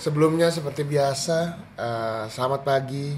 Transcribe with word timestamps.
Sebelumnya 0.00 0.48
seperti 0.48 0.88
biasa 0.88 1.60
eh, 1.76 2.24
Selamat 2.32 2.64
pagi. 2.64 3.12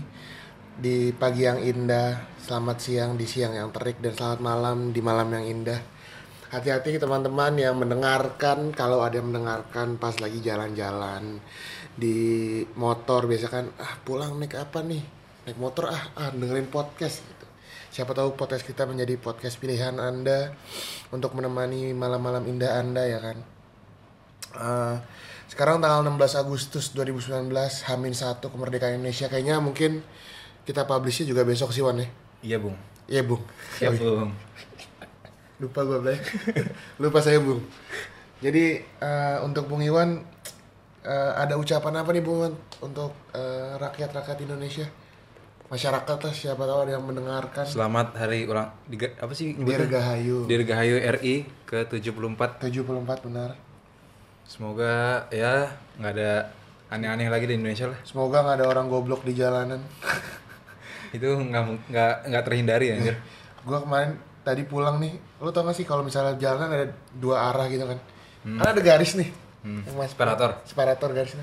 Di 0.74 1.14
pagi 1.14 1.46
yang 1.46 1.62
indah 1.62 2.42
Selamat 2.42 2.82
siang 2.82 3.14
di 3.14 3.24
siang 3.24 3.56
yang 3.56 3.72
terik 3.72 3.96
Dan 3.96 4.12
selamat 4.12 4.44
malam 4.44 4.92
di 4.92 5.00
malam 5.00 5.32
yang 5.32 5.48
indah 5.48 5.95
Hati-hati 6.46 7.02
teman-teman 7.02 7.58
yang 7.58 7.74
mendengarkan. 7.74 8.70
Kalau 8.70 9.02
ada 9.02 9.18
yang 9.18 9.34
mendengarkan 9.34 9.98
pas 9.98 10.14
lagi 10.22 10.38
jalan-jalan 10.38 11.42
Di 11.98 12.62
motor 12.78 13.26
biasa 13.26 13.50
kan 13.50 13.66
Ah 13.82 13.98
pulang 14.06 14.38
naik 14.38 14.54
apa 14.54 14.78
nih? 14.86 15.02
Naik 15.42 15.58
motor 15.58 15.90
ah, 15.90 16.04
ah 16.14 16.30
dengerin 16.30 16.70
podcast. 16.70 17.26
Gitu. 17.26 17.46
Siapa 17.90 18.14
tahu 18.14 18.38
podcast 18.38 18.62
kita 18.62 18.86
menjadi 18.86 19.18
podcast 19.18 19.58
pilihan 19.58 19.98
Anda 19.98 20.54
Untuk 21.10 21.34
menemani 21.34 21.90
malam-malam 21.90 22.46
indah 22.46 22.78
Anda 22.78 23.02
ya 23.10 23.18
kan? 23.18 23.38
Eh, 24.54 24.96
sekarang 25.50 25.82
tanggal 25.82 26.06
16 26.06 26.42
Agustus 26.46 26.94
2019 26.94 27.50
Hamin 27.90 28.14
1 28.14 28.38
kemerdekaan 28.38 29.02
Indonesia. 29.02 29.26
Kayaknya 29.26 29.58
mungkin 29.58 29.98
kita 30.62 30.86
publishnya 30.86 31.26
juga 31.26 31.42
besok 31.42 31.74
sih 31.74 31.82
Wan 31.82 31.98
ya? 31.98 32.08
Iya 32.46 32.56
bung. 32.62 32.78
Iya 33.10 33.22
Bung. 33.26 33.42
Siap 33.82 33.98
bung 33.98 34.30
lupa 35.56 35.80
gue 35.88 35.98
Blay 36.04 36.18
lupa 37.02 37.18
saya 37.24 37.40
Bung. 37.40 37.64
Jadi 38.44 38.84
eh, 38.84 39.36
untuk 39.40 39.72
Bung 39.72 39.80
Iwan 39.80 40.20
eh, 41.00 41.32
ada 41.32 41.56
ucapan 41.56 42.04
apa 42.04 42.12
nih 42.12 42.20
Bung 42.20 42.44
Iwan 42.44 42.54
untuk 42.84 43.16
eh, 43.32 43.72
rakyat-rakyat 43.80 44.38
Indonesia? 44.44 44.84
Masyarakat 45.66 46.18
lah 46.22 46.30
siapa 46.30 46.62
tahu 46.62 46.86
ada 46.86 46.92
yang 46.94 47.02
mendengarkan. 47.02 47.66
Selamat 47.66 48.14
hari 48.14 48.46
ulang 48.46 48.70
diga, 48.86 49.10
Apa 49.18 49.34
sih? 49.34 49.56
Dirgahayu. 49.58 50.46
Dirgahayu 50.46 51.02
RI 51.18 51.48
ke 51.66 51.82
74 51.90 52.62
74 52.62 53.26
benar. 53.26 53.50
Semoga 54.46 55.26
ya 55.34 55.74
nggak 55.98 56.12
ada 56.14 56.54
aneh-aneh 56.86 57.26
lagi 57.26 57.50
di 57.50 57.58
Indonesia 57.58 57.90
lah. 57.90 57.98
Semoga 58.06 58.46
nggak 58.46 58.62
ada 58.62 58.66
orang 58.70 58.86
goblok 58.86 59.26
di 59.26 59.34
jalanan. 59.34 59.82
Itu 61.16 61.34
nggak 61.34 61.90
nggak 61.90 62.14
nggak 62.30 62.44
terhindari 62.46 62.86
ya 62.92 62.94
anjir. 63.02 63.16
Gue 63.66 63.78
kemarin 63.82 64.14
tadi 64.46 64.62
pulang 64.62 64.96
nih 64.96 65.10
lo 65.36 65.50
tau 65.50 65.66
gak 65.66 65.74
sih 65.74 65.82
kalau 65.82 66.00
misalnya 66.00 66.38
jalan 66.38 66.70
ada 66.70 66.86
dua 67.12 67.50
arah 67.50 67.66
gitu 67.66 67.82
kan? 67.82 67.98
Kan 68.46 68.66
ada 68.68 68.78
garis 68.80 69.18
nih. 69.18 69.26
Hmm. 69.60 69.82
mas- 69.92 70.14
Separator. 70.14 70.62
separator 70.62 71.10
garisnya 71.10 71.42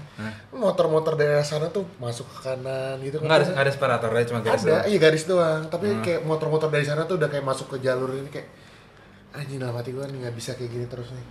motor-motor 0.50 1.14
dari 1.14 1.36
arah 1.36 1.44
sana 1.44 1.68
tuh 1.68 1.84
masuk 2.00 2.24
ke 2.26 2.38
kanan 2.42 2.96
gitu 2.98 3.20
kan. 3.20 3.28
Nggak 3.28 3.40
ada 3.44 3.48
ada 3.60 3.70
separator 3.70 4.08
aja 4.10 4.26
cuma 4.26 4.40
garis 4.40 4.64
ada 4.64 4.70
doang. 4.72 4.84
iya 4.88 4.98
garis 4.98 5.24
doang. 5.26 5.62
Tapi 5.68 5.88
Hmm. 5.92 6.00
kayak 6.02 6.22
motor-motor 6.24 6.72
dari 6.72 6.88
sana 6.88 7.04
tuh 7.04 7.20
udah 7.20 7.28
kayak 7.28 7.44
masuk 7.44 7.68
ke 7.70 7.84
jalur 7.84 8.08
ini 8.10 8.32
kayak 8.32 8.48
anjing 9.36 9.60
dalam 9.60 9.76
hati 9.76 9.92
gue 9.92 10.06
nih 10.06 10.18
nggak 10.24 10.36
bisa 10.36 10.56
kayak 10.56 10.72
gini 10.72 10.88
terus 10.88 11.12
nih. 11.12 11.26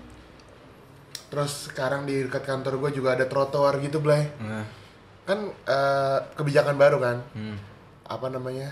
Terus 1.28 1.52
sekarang 1.66 2.04
di 2.04 2.20
dekat 2.20 2.44
kantor 2.44 2.76
gue 2.78 2.90
juga 2.92 3.16
ada 3.16 3.24
trotoar 3.24 3.80
gitu 3.80 3.96
Blay. 3.96 4.28
Nah, 4.36 4.68
kan 5.24 5.38
eh, 5.48 6.18
kebijakan 6.36 6.76
baru 6.76 7.00
kan? 7.00 7.16
Hmm. 7.32 7.56
apa 8.04 8.28
namanya 8.28 8.68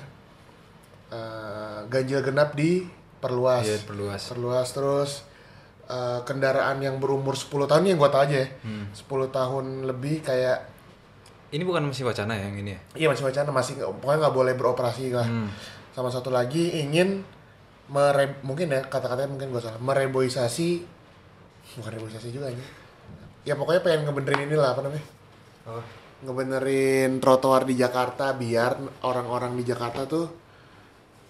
eh, 1.10 1.78
ganjil 1.86 2.20
genap 2.20 2.54
di 2.54 2.86
perluas 3.16 3.62
Iya, 3.62 3.78
perluas. 3.82 4.22
perluas 4.24 4.68
terus 4.70 5.10
eh, 5.84 6.20
kendaraan 6.22 6.78
yang 6.78 6.96
berumur 6.96 7.34
10 7.34 7.50
tahun 7.66 7.82
yang 7.84 7.98
gua 7.98 8.08
tahu 8.08 8.22
aja 8.24 8.36
ya 8.38 8.48
Hmm. 8.62 8.86
10 8.90 9.04
tahun 9.28 9.64
lebih 9.84 10.22
kayak 10.22 10.70
Ini 11.50 11.60
bukan 11.60 11.82
masih 11.84 12.06
wacana 12.06 12.32
ya 12.32 12.46
yang 12.46 12.56
ini 12.56 12.70
ya? 12.70 12.80
iya 12.96 13.06
masih 13.06 13.26
wacana 13.26 13.50
masih 13.50 13.74
pokoknya 13.76 14.18
nggak 14.20 14.36
boleh 14.36 14.54
beroperasi 14.54 15.10
lah 15.10 15.26
Hmm. 15.26 15.50
sama 15.90 16.06
satu 16.06 16.30
lagi 16.30 16.78
ingin 16.78 17.26
mere 17.86 18.38
mungkin 18.40 18.70
ya 18.70 18.80
kata-katanya 18.82 19.26
mungkin 19.28 19.50
gua 19.50 19.58
salah 19.60 19.82
mereboisasi 19.82 20.86
bukan 21.72 21.90
reboisasi 21.92 22.30
juga 22.30 22.46
ini 22.48 22.62
ya 23.42 23.54
pokoknya 23.54 23.80
pengen 23.80 24.06
ngebenerin 24.06 24.46
inilah 24.46 24.70
apa 24.70 24.80
namanya 24.80 25.06
Oh. 25.60 25.82
ngebenerin 26.24 27.18
trotoar 27.18 27.64
di 27.64 27.74
Jakarta 27.74 28.32
biar 28.32 28.76
orang-orang 29.02 29.52
di 29.54 29.64
Jakarta 29.64 30.04
tuh 30.04 30.30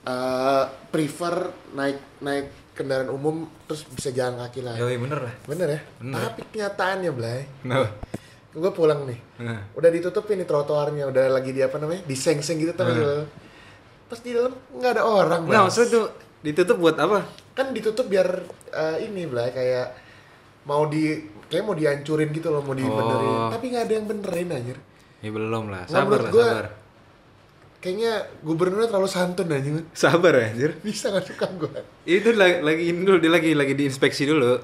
eh, 0.03 0.63
prefer 0.89 1.35
naik 1.73 1.99
naik 2.19 2.47
kendaraan 2.73 3.09
umum 3.09 3.37
terus 3.65 3.85
bisa 3.87 4.09
jalan 4.11 4.41
kaki 4.41 4.61
lah. 4.61 4.75
Yoi 4.75 4.97
bener 4.97 5.21
lah. 5.21 5.35
Bener 5.45 5.69
ya? 5.69 5.81
Bener. 5.99 6.17
Tapi 6.19 6.41
kenyataannya, 6.49 7.11
Blay, 7.13 7.41
Kenapa? 7.61 7.89
gue 8.51 8.71
pulang 8.73 9.05
nih, 9.05 9.21
Nah. 9.39 9.61
udah 9.73 9.91
ditutup 9.91 10.25
ini 10.27 10.43
trotoarnya, 10.43 11.07
udah 11.07 11.25
lagi 11.31 11.53
di 11.53 11.61
apa 11.61 11.77
namanya, 11.77 12.03
diseng-seng 12.03 12.59
gitu 12.59 12.73
tapi 12.73 12.91
Hmm. 12.93 13.29
pas 14.07 14.19
di 14.19 14.33
dalam 14.33 14.51
nggak 14.73 14.93
ada 14.93 15.03
orang, 15.05 15.45
Bang. 15.45 15.69
maksudnya 15.69 15.89
tuh 15.93 16.07
ditutup 16.41 16.77
buat 16.79 16.97
apa? 16.97 17.21
Kan 17.53 17.71
ditutup 17.71 18.09
biar 18.09 18.27
eh, 18.71 18.97
ini, 19.05 19.23
Blay, 19.25 19.51
kayak 19.51 19.87
mau 20.63 20.87
di 20.87 21.21
kayak 21.47 21.63
mau 21.63 21.75
dihancurin 21.75 22.31
gitu 22.31 22.49
loh, 22.49 22.63
mau 22.63 22.73
dibenerin, 22.73 23.35
Oh. 23.37 23.51
tapi 23.51 23.65
nggak 23.69 23.85
ada 23.85 23.93
yang 23.93 24.07
benerin 24.07 24.49
anjir. 24.49 24.79
Ya 25.21 25.31
belum 25.31 25.69
lah. 25.69 25.85
Nggak, 25.85 25.93
Sabar 25.93 26.19
lah, 26.19 26.31
gua- 26.31 26.49
sabar. 26.49 26.67
Kayaknya 27.81 28.13
gubernurnya 28.45 28.89
terlalu 28.89 29.09
santun 29.09 29.49
man. 29.49 29.65
Sabar 29.91 30.37
ya 30.37 30.53
anjir. 30.53 30.71
Bisa 30.79 31.09
nggak 31.09 31.25
suka 31.27 31.47
gue? 31.57 31.81
Itu 32.05 32.37
lagi, 32.37 32.61
lagi 32.61 32.83
ini 32.87 33.01
dulu, 33.01 33.17
dia 33.17 33.33
lagi 33.33 33.57
lagi 33.57 33.73
diinspeksi 33.73 34.29
dulu. 34.29 34.61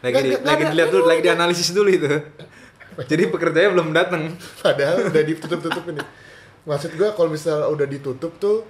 Lagi 0.00 0.16
di, 0.22 0.30
lagi 0.40 0.62
dilihat 0.64 0.88
dulu, 0.88 1.04
lagi 1.04 1.20
dianalisis 1.20 1.70
dulu 1.70 1.90
itu. 1.90 2.08
Jadi 2.98 3.22
pekerjanya 3.28 3.70
belum 3.70 3.92
datang. 3.92 4.32
Padahal 4.58 5.06
udah 5.06 5.22
ditutup-tutup 5.22 5.84
ini. 5.86 6.00
Maksud 6.64 6.96
gue 6.96 7.08
kalau 7.12 7.28
misalnya 7.28 7.68
udah 7.68 7.84
ditutup 7.84 8.32
tuh 8.36 8.64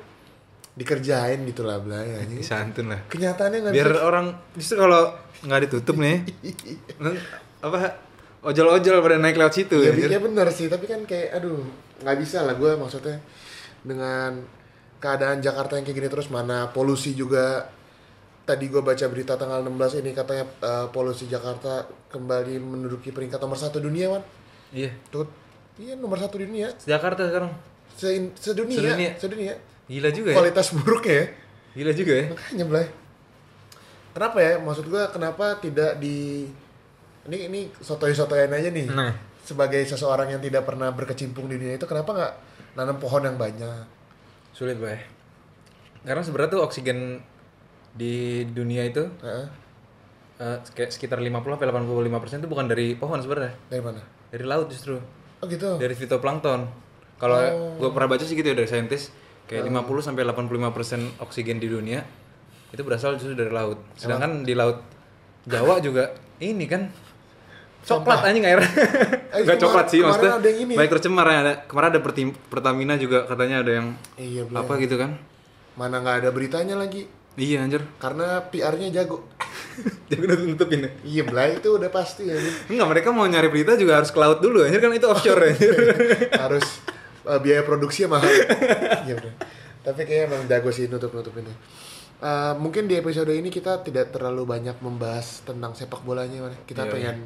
dikerjain 0.74 1.42
gitu 1.44 1.62
lah 1.62 1.78
belanya. 1.78 2.22
Santun 2.40 2.90
lah. 2.90 3.00
Kenyataannya 3.06 3.58
nggak 3.62 3.74
Biar 3.74 3.90
bisa. 3.90 4.02
orang 4.02 4.26
justru 4.54 4.76
kalau 4.76 5.02
nggak 5.38 5.60
ditutup 5.64 5.96
nih, 5.96 6.26
apa 7.66 7.78
ojol-ojol 8.42 8.98
pada 8.98 9.16
naik 9.18 9.34
lewat 9.34 9.54
situ 9.54 9.78
Ya, 9.78 9.90
anjir. 9.90 10.10
ya 10.10 10.18
benar 10.18 10.46
sih, 10.50 10.66
tapi 10.66 10.86
kan 10.86 11.02
kayak 11.02 11.38
aduh 11.38 11.62
nggak 11.98 12.16
bisa 12.18 12.42
lah 12.42 12.54
gue 12.54 12.70
maksudnya 12.74 13.18
dengan 13.80 14.42
keadaan 14.96 15.38
Jakarta 15.38 15.74
yang 15.74 15.84
kayak 15.84 15.96
gini 15.96 16.08
terus 16.08 16.26
mana 16.26 16.68
polusi 16.68 17.12
juga 17.12 17.70
tadi 18.42 18.66
gue 18.66 18.80
baca 18.80 19.06
berita 19.06 19.34
tanggal 19.34 19.60
16 19.60 20.00
ini 20.00 20.10
katanya 20.10 20.44
eh, 20.58 20.86
polusi 20.88 21.24
Jakarta 21.24 21.82
kembali 22.08 22.56
menduduki 22.56 23.08
peringkat 23.08 23.38
nomor 23.38 23.54
satu 23.54 23.78
dunia 23.78 24.08
wan 24.08 24.24
Iya. 24.68 24.92
tuh 25.08 25.24
iya 25.76 25.94
nomor 25.94 26.16
satu 26.16 26.36
dunia 26.36 26.68
Jakarta 26.78 27.24
sekarang. 27.24 27.52
Se- 27.94 28.34
sedunia 28.34 28.76
Sedunia. 28.78 29.10
sedunia 29.16 29.54
Gila 29.86 30.10
juga 30.10 30.28
ya. 30.30 30.36
kualitas 30.36 30.66
buruknya 30.72 31.14
ya 31.14 31.26
Gila 31.74 31.92
juga 31.92 32.12
ya. 32.14 32.24
makanya 32.28 32.64
Blay 32.66 32.86
kenapa 34.10 34.38
ya 34.38 34.52
maksud 34.58 34.86
gua 34.86 35.08
kenapa 35.08 35.56
tidak 35.58 35.96
di 35.96 36.44
ini 37.24 37.38
ini 37.44 37.60
sotoy-sotoyan 37.76 38.50
aja 38.50 38.68
nih 38.68 38.88
Nah. 38.88 39.12
sebagai 39.40 39.80
seseorang 39.82 40.28
yang 40.28 40.42
tidak 40.42 40.64
pernah 40.64 40.90
berkecimpung 40.90 41.46
di 41.46 41.56
dunia 41.56 41.76
itu 41.76 41.84
kenapa 41.84 42.10
nggak 42.10 42.32
nanam 42.74 42.96
pohon 42.96 43.22
yang 43.22 43.36
banyak 43.36 43.86
Sulit, 44.50 44.74
Bay. 44.76 44.98
Karena 46.00 46.18
sebenarnya 46.20 46.50
tuh 46.50 46.62
oksigen 46.62 47.22
di 47.90 48.42
dunia 48.44 48.82
itu 48.82 49.06
Heeh. 49.18 49.46
eh, 50.38 50.56
kayak 50.68 50.90
sekitar 50.90 51.18
50 51.18 51.30
sampai 51.56 51.66
85 51.66 52.18
persen 52.18 52.36
itu 52.38 52.48
bukan 52.48 52.66
dari 52.66 52.94
pohon 52.94 53.18
sebenarnya, 53.18 53.54
dari 53.66 53.82
mana 53.82 54.02
dari 54.28 54.44
laut 54.44 54.68
justru, 54.68 54.98
oh 55.38 55.46
gitu 55.46 55.76
dari 55.76 55.94
fitoplankton. 55.94 56.60
Kalau 57.16 57.34
Oh. 57.34 57.74
gue 57.78 57.90
pernah 57.90 58.08
baca 58.08 58.22
sih 58.22 58.34
gitu 58.34 58.46
ya 58.46 58.54
dari 58.54 58.66
saintis, 58.66 59.10
kayak 59.46 59.64
50 59.64 59.98
sampai 60.00 60.22
85 60.22 60.70
persen 60.70 61.00
oksigen 61.18 61.58
di 61.58 61.66
dunia 61.66 62.02
itu 62.68 62.82
berasal 62.82 63.16
justru 63.16 63.32
dari 63.32 63.48
laut. 63.48 63.80
Sedangkan 63.94 64.42
di 64.42 64.52
laut 64.52 64.84
Jawa 65.44 65.80
juga 65.80 66.12
ini 66.38 66.66
kan 66.66 66.92
coklat 67.80 68.20
anjing 68.22 68.44
air. 68.44 68.58
Eh, 68.58 68.66
Enggak 69.38 69.54
kemar- 69.54 69.62
coklat 69.62 69.86
sih 69.86 69.98
kemarin 69.98 70.08
maksudnya. 70.10 70.32
ada 70.34 70.46
yang 70.46 70.58
ini. 70.60 70.74
Baik 70.74 70.90
tercemar 70.90 71.26
ya 71.26 71.38
ada. 71.40 71.52
Kemarin 71.62 71.88
ada 71.90 72.00
Pertim- 72.00 72.36
Pertamina 72.44 72.94
juga 72.94 73.18
katanya 73.24 73.56
ada 73.60 73.72
yang 73.74 73.86
iya 74.16 74.42
apa 74.46 74.72
gitu 74.76 74.96
kan. 74.96 75.14
mana 75.74 75.98
nggak 75.98 76.16
ada 76.18 76.30
beritanya 76.30 76.74
lagi 76.74 77.06
Iya 77.34 77.62
anjir. 77.62 77.86
karena 77.96 78.42
PR-nya 78.44 78.90
jago 78.92 79.22
Jadi 80.10 80.20
udah 80.20 80.36
nutupin 80.40 80.80
ya. 80.80 80.90
iya 81.04 81.22
Blay 81.22 81.54
itu 81.54 81.70
udah 81.70 81.86
pasti 81.86 82.26
ya 82.26 82.34
Enggak, 82.66 82.88
mereka 82.88 83.08
mau 83.08 83.22
nyari 83.22 83.46
berita 83.46 83.72
juga 83.72 83.94
harus 83.94 84.10
ke 84.10 84.18
laut 84.18 84.38
dulu 84.38 84.58
anjir 84.60 84.80
kan 84.80 84.90
itu 84.90 85.06
offshore 85.06 85.38
anjir. 85.48 85.70
harus 86.34 86.66
eh, 87.22 87.38
biaya 87.38 87.62
produksinya 87.62 88.08
mahal 88.12 88.26
iya 89.00 89.14
bener. 89.14 89.38
tapi 89.80 90.02
kayaknya 90.02 90.24
emang 90.26 90.42
jago 90.46 90.70
sih 90.70 90.86
nutup 90.86 91.10
nutupinnya 91.10 91.54
Eh, 92.18 92.54
mungkin 92.56 92.84
di 92.84 92.98
episode 92.98 93.30
ini 93.30 93.46
kita 93.46 93.78
tidak 93.80 94.10
terlalu 94.10 94.42
banyak 94.44 94.74
membahas 94.80 95.46
tentang 95.46 95.70
sepak 95.70 96.02
bolanya 96.02 96.50
kita 96.64 96.82
Iya, 96.82 96.90
pengen 96.90 97.16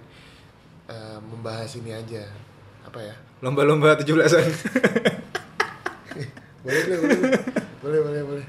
eh, 0.88 1.18
membahas 1.20 1.70
ini 1.78 1.92
aja 1.94 2.24
apa 2.82 2.98
ya 2.98 3.14
Lomba-lomba 3.42 3.98
17-an. 3.98 4.22
boleh 6.62 6.82
boleh 6.86 6.96
boleh 6.96 7.40
boleh 7.82 8.00
boleh 8.06 8.22
boleh 8.22 8.46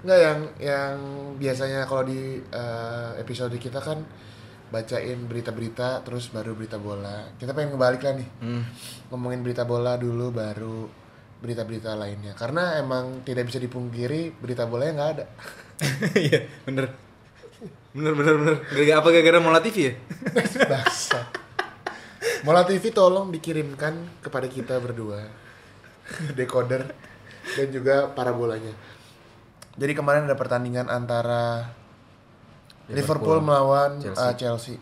Nggak 0.00 0.18
yang 0.22 0.40
yang 0.62 0.96
biasanya 1.36 1.84
kalau 1.84 2.06
di 2.06 2.40
eh, 2.40 3.10
episode 3.20 3.52
kita 3.58 3.82
kan 3.82 4.00
bacain 4.70 5.18
berita-berita 5.26 6.06
terus 6.06 6.30
baru 6.30 6.54
berita 6.54 6.78
bola. 6.78 7.26
Kita 7.36 7.52
pengen 7.52 7.74
ngebalik 7.74 8.06
lah 8.06 8.14
nih. 8.16 8.28
Hmm. 8.40 8.62
Ngomongin 9.10 9.42
berita 9.42 9.66
bola 9.66 9.98
dulu 9.98 10.30
baru 10.30 10.86
berita-berita 11.42 11.98
lainnya. 11.98 12.32
Karena 12.38 12.78
emang 12.78 13.26
tidak 13.26 13.50
bisa 13.50 13.58
dipungkiri 13.58 14.38
berita 14.38 14.64
bolanya 14.64 14.92
nggak 14.96 15.12
ada. 15.18 15.26
Iya, 16.12 16.44
bener. 16.68 16.92
Bener, 17.96 18.12
bener, 18.14 18.34
bener. 18.36 18.56
Gara-gara 18.68 18.96
apa 19.00 19.08
gara-gara 19.10 19.38
Mola 19.42 19.60
TV 19.64 19.76
ya? 19.90 19.92
Bangsat. 20.70 21.49
Mola 22.40 22.64
TV 22.64 22.88
tolong 22.88 23.28
dikirimkan 23.28 24.24
kepada 24.24 24.48
kita 24.48 24.80
berdua. 24.80 25.28
Decoder 26.38 26.88
dan 27.56 27.68
juga 27.68 28.08
parabolanya. 28.12 28.72
Jadi 29.76 29.92
kemarin 29.92 30.26
ada 30.28 30.36
pertandingan 30.36 30.88
antara 30.88 31.70
Liverpool, 32.90 33.38
Liverpool, 33.38 33.38
melawan 33.44 33.90
Chelsea. 34.02 34.24
uh, 34.24 34.34
Chelsea. 34.34 34.76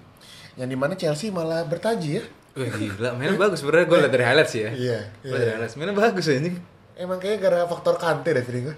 Yang 0.58 0.68
di 0.72 0.76
mana 0.78 0.94
Chelsea 0.96 1.28
malah 1.28 1.62
bertaji 1.66 2.10
ya. 2.18 2.24
Wih 2.58 2.70
gila, 2.74 3.14
mainnya 3.14 3.38
bagus 3.38 3.62
sebenarnya 3.62 3.86
gue 3.86 3.98
liat 4.02 4.12
dari 4.14 4.24
highlights 4.26 4.54
ya. 4.58 4.70
Iya, 4.74 4.98
Gue 5.22 5.38
dari 5.38 5.52
highlights, 5.54 5.74
mainnya 5.78 5.94
bagus 5.94 6.26
anjing. 6.26 6.56
Emang 6.98 7.22
kayaknya 7.22 7.38
gara 7.46 7.60
faktor 7.70 7.94
Kante 7.94 8.34
deh 8.34 8.42
feeling 8.42 8.72
gue. 8.72 8.76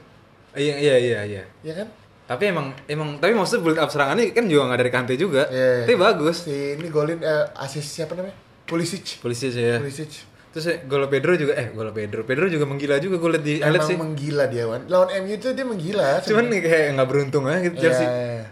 Iya, 0.52 0.74
iya, 0.76 0.94
iya, 1.00 1.20
iya. 1.24 1.42
Iya 1.64 1.74
kan? 1.84 1.88
Tapi 2.28 2.44
emang, 2.52 2.76
emang, 2.84 3.16
tapi 3.16 3.32
maksudnya 3.32 3.64
build 3.64 3.80
up 3.80 3.88
serangannya 3.88 4.36
kan 4.36 4.44
juga 4.44 4.68
nggak 4.68 4.80
dari 4.84 4.92
Kante 4.92 5.14
juga. 5.16 5.48
Iya. 5.48 5.88
Tapi 5.88 5.96
bagus. 5.96 6.44
Si 6.44 6.76
ini 6.76 6.92
golin 6.92 7.24
eh, 7.24 7.46
asis 7.56 7.86
siapa 7.86 8.12
namanya? 8.12 8.36
Pulisic. 8.70 9.18
Polisi 9.18 9.50
aja 9.50 9.60
ya. 9.60 9.76
Pulisic. 9.82 10.12
Terus 10.50 10.64
ya, 10.66 10.76
gol 10.82 11.06
Pedro 11.06 11.34
juga, 11.34 11.54
eh 11.54 11.70
gol 11.70 11.90
Pedro. 11.90 12.22
Pedro 12.22 12.46
juga 12.46 12.66
menggila 12.66 12.98
juga 12.98 13.18
gue 13.18 13.30
liat 13.34 13.44
di 13.44 13.54
highlights 13.58 13.86
Emang 13.86 13.90
sih. 13.90 13.98
menggila 13.98 14.44
dia, 14.46 14.64
Wan. 14.66 14.82
Lawan 14.86 15.10
MU 15.22 15.30
itu 15.30 15.48
dia 15.50 15.62
menggila. 15.62 16.18
Cuman 16.22 16.46
nih 16.46 16.60
kayak 16.60 16.86
nggak 16.94 17.08
beruntung 17.10 17.44
aja 17.46 17.58
gitu 17.62 17.76
Chelsea. 17.78 18.02
iya, 18.02 18.10
iya. 18.10 18.44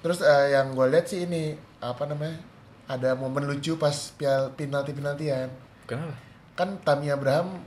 Terus 0.00 0.18
eh, 0.20 0.46
yang 0.52 0.72
gue 0.72 0.86
lihat 0.88 1.04
sih 1.04 1.24
ini 1.24 1.52
apa 1.80 2.04
namanya? 2.04 2.36
Ada 2.84 3.16
momen 3.16 3.44
lucu 3.44 3.76
pas 3.76 3.92
pial 4.16 4.52
penalti 4.52 4.92
penaltian. 4.92 5.48
Kenapa? 5.84 6.16
Kan 6.52 6.80
Tammy 6.80 7.08
Abraham 7.08 7.60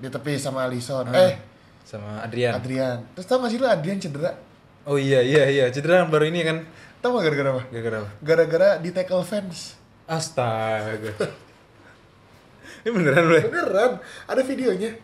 ditepis 0.00 0.44
sama 0.44 0.64
Alisson. 0.64 1.08
Ah. 1.08 1.28
Eh, 1.28 1.36
Sama 1.84 2.20
Adrian. 2.20 2.52
Adrian. 2.52 3.00
Terus 3.16 3.24
tau 3.24 3.40
gak 3.40 3.48
sih 3.48 3.56
lu 3.56 3.64
Adrian 3.64 3.96
cedera? 3.96 4.36
Oh 4.84 5.00
iya, 5.00 5.24
iya, 5.24 5.48
iya. 5.48 5.64
Cedera 5.72 6.04
yang 6.04 6.12
baru 6.12 6.28
ini 6.28 6.44
kan. 6.44 6.60
Tau 7.00 7.16
gak 7.16 7.24
gara-gara 7.24 7.48
apa? 7.56 7.62
Gara-gara 7.72 7.96
apa? 8.04 8.10
Gara-gara 8.20 8.68
di 8.76 8.92
tackle 8.92 9.24
fans. 9.24 9.80
Astaga. 10.08 11.12
ini 12.82 12.90
beneran 12.90 13.28
ya? 13.28 13.42
Beneran, 13.44 13.92
ada 14.24 14.40
videonya. 14.40 14.96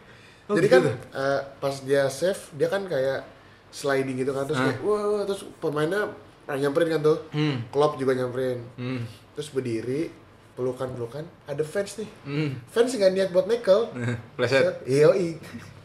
Oh, 0.49 0.57
Jadi 0.57 0.69
gitu 0.69 0.77
kan 0.77 0.83
eh, 0.93 1.41
pas 1.61 1.75
dia 1.85 2.09
save, 2.09 2.41
dia 2.57 2.69
kan 2.69 2.85
kayak 2.85 3.25
sliding 3.69 4.17
gitu 4.17 4.33
kan 4.33 4.45
terus 4.45 4.61
Ah. 4.61 4.69
kayak 4.69 4.81
wah, 4.81 5.03
wah, 5.09 5.23
terus 5.25 5.45
pemainnya 5.61 6.09
ah, 6.45 6.57
nyamperin 6.57 6.97
kan 6.97 7.01
tuh. 7.01 7.19
Hmm. 7.33 7.65
Klopp 7.69 8.01
juga 8.01 8.17
nyamperin. 8.17 8.65
Hmm. 8.77 9.05
Terus 9.37 9.49
berdiri, 9.51 10.09
pelukan-pelukan, 10.55 11.25
ada 11.45 11.65
fans 11.65 12.01
nih. 12.01 12.09
Hmm. 12.25 12.51
Fans 12.69 12.93
nggak 12.93 13.13
niat 13.13 13.29
buat 13.29 13.45
nekel. 13.45 13.89
Pleset. 14.37 14.85
Iya, 14.89 15.13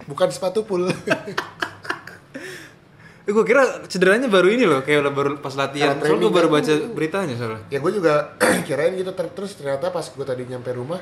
bukan 0.08 0.32
sepatu 0.32 0.64
pul. 0.64 0.88
Eh, 3.30 3.32
gue 3.32 3.46
kira 3.46 3.62
cederanya 3.86 4.26
baru 4.26 4.50
ini 4.50 4.66
loh, 4.66 4.82
kayak 4.82 5.06
udah 5.06 5.14
baru 5.14 5.32
pas 5.38 5.54
latihan. 5.54 5.94
Soalnya 5.96 6.18
gue 6.20 6.34
baru 6.34 6.50
kan. 6.50 6.56
baca 6.58 6.74
beritanya 6.90 7.34
soalnya. 7.38 7.62
ya 7.70 7.78
gue 7.78 7.92
juga 7.94 8.34
kirain 8.66 8.90
gitu 8.92 9.14
ter- 9.14 9.30
terus 9.30 9.54
ternyata 9.54 9.88
pas 9.88 10.02
gue 10.02 10.26
tadi 10.26 10.44
nyampe 10.44 10.74
rumah 10.74 10.98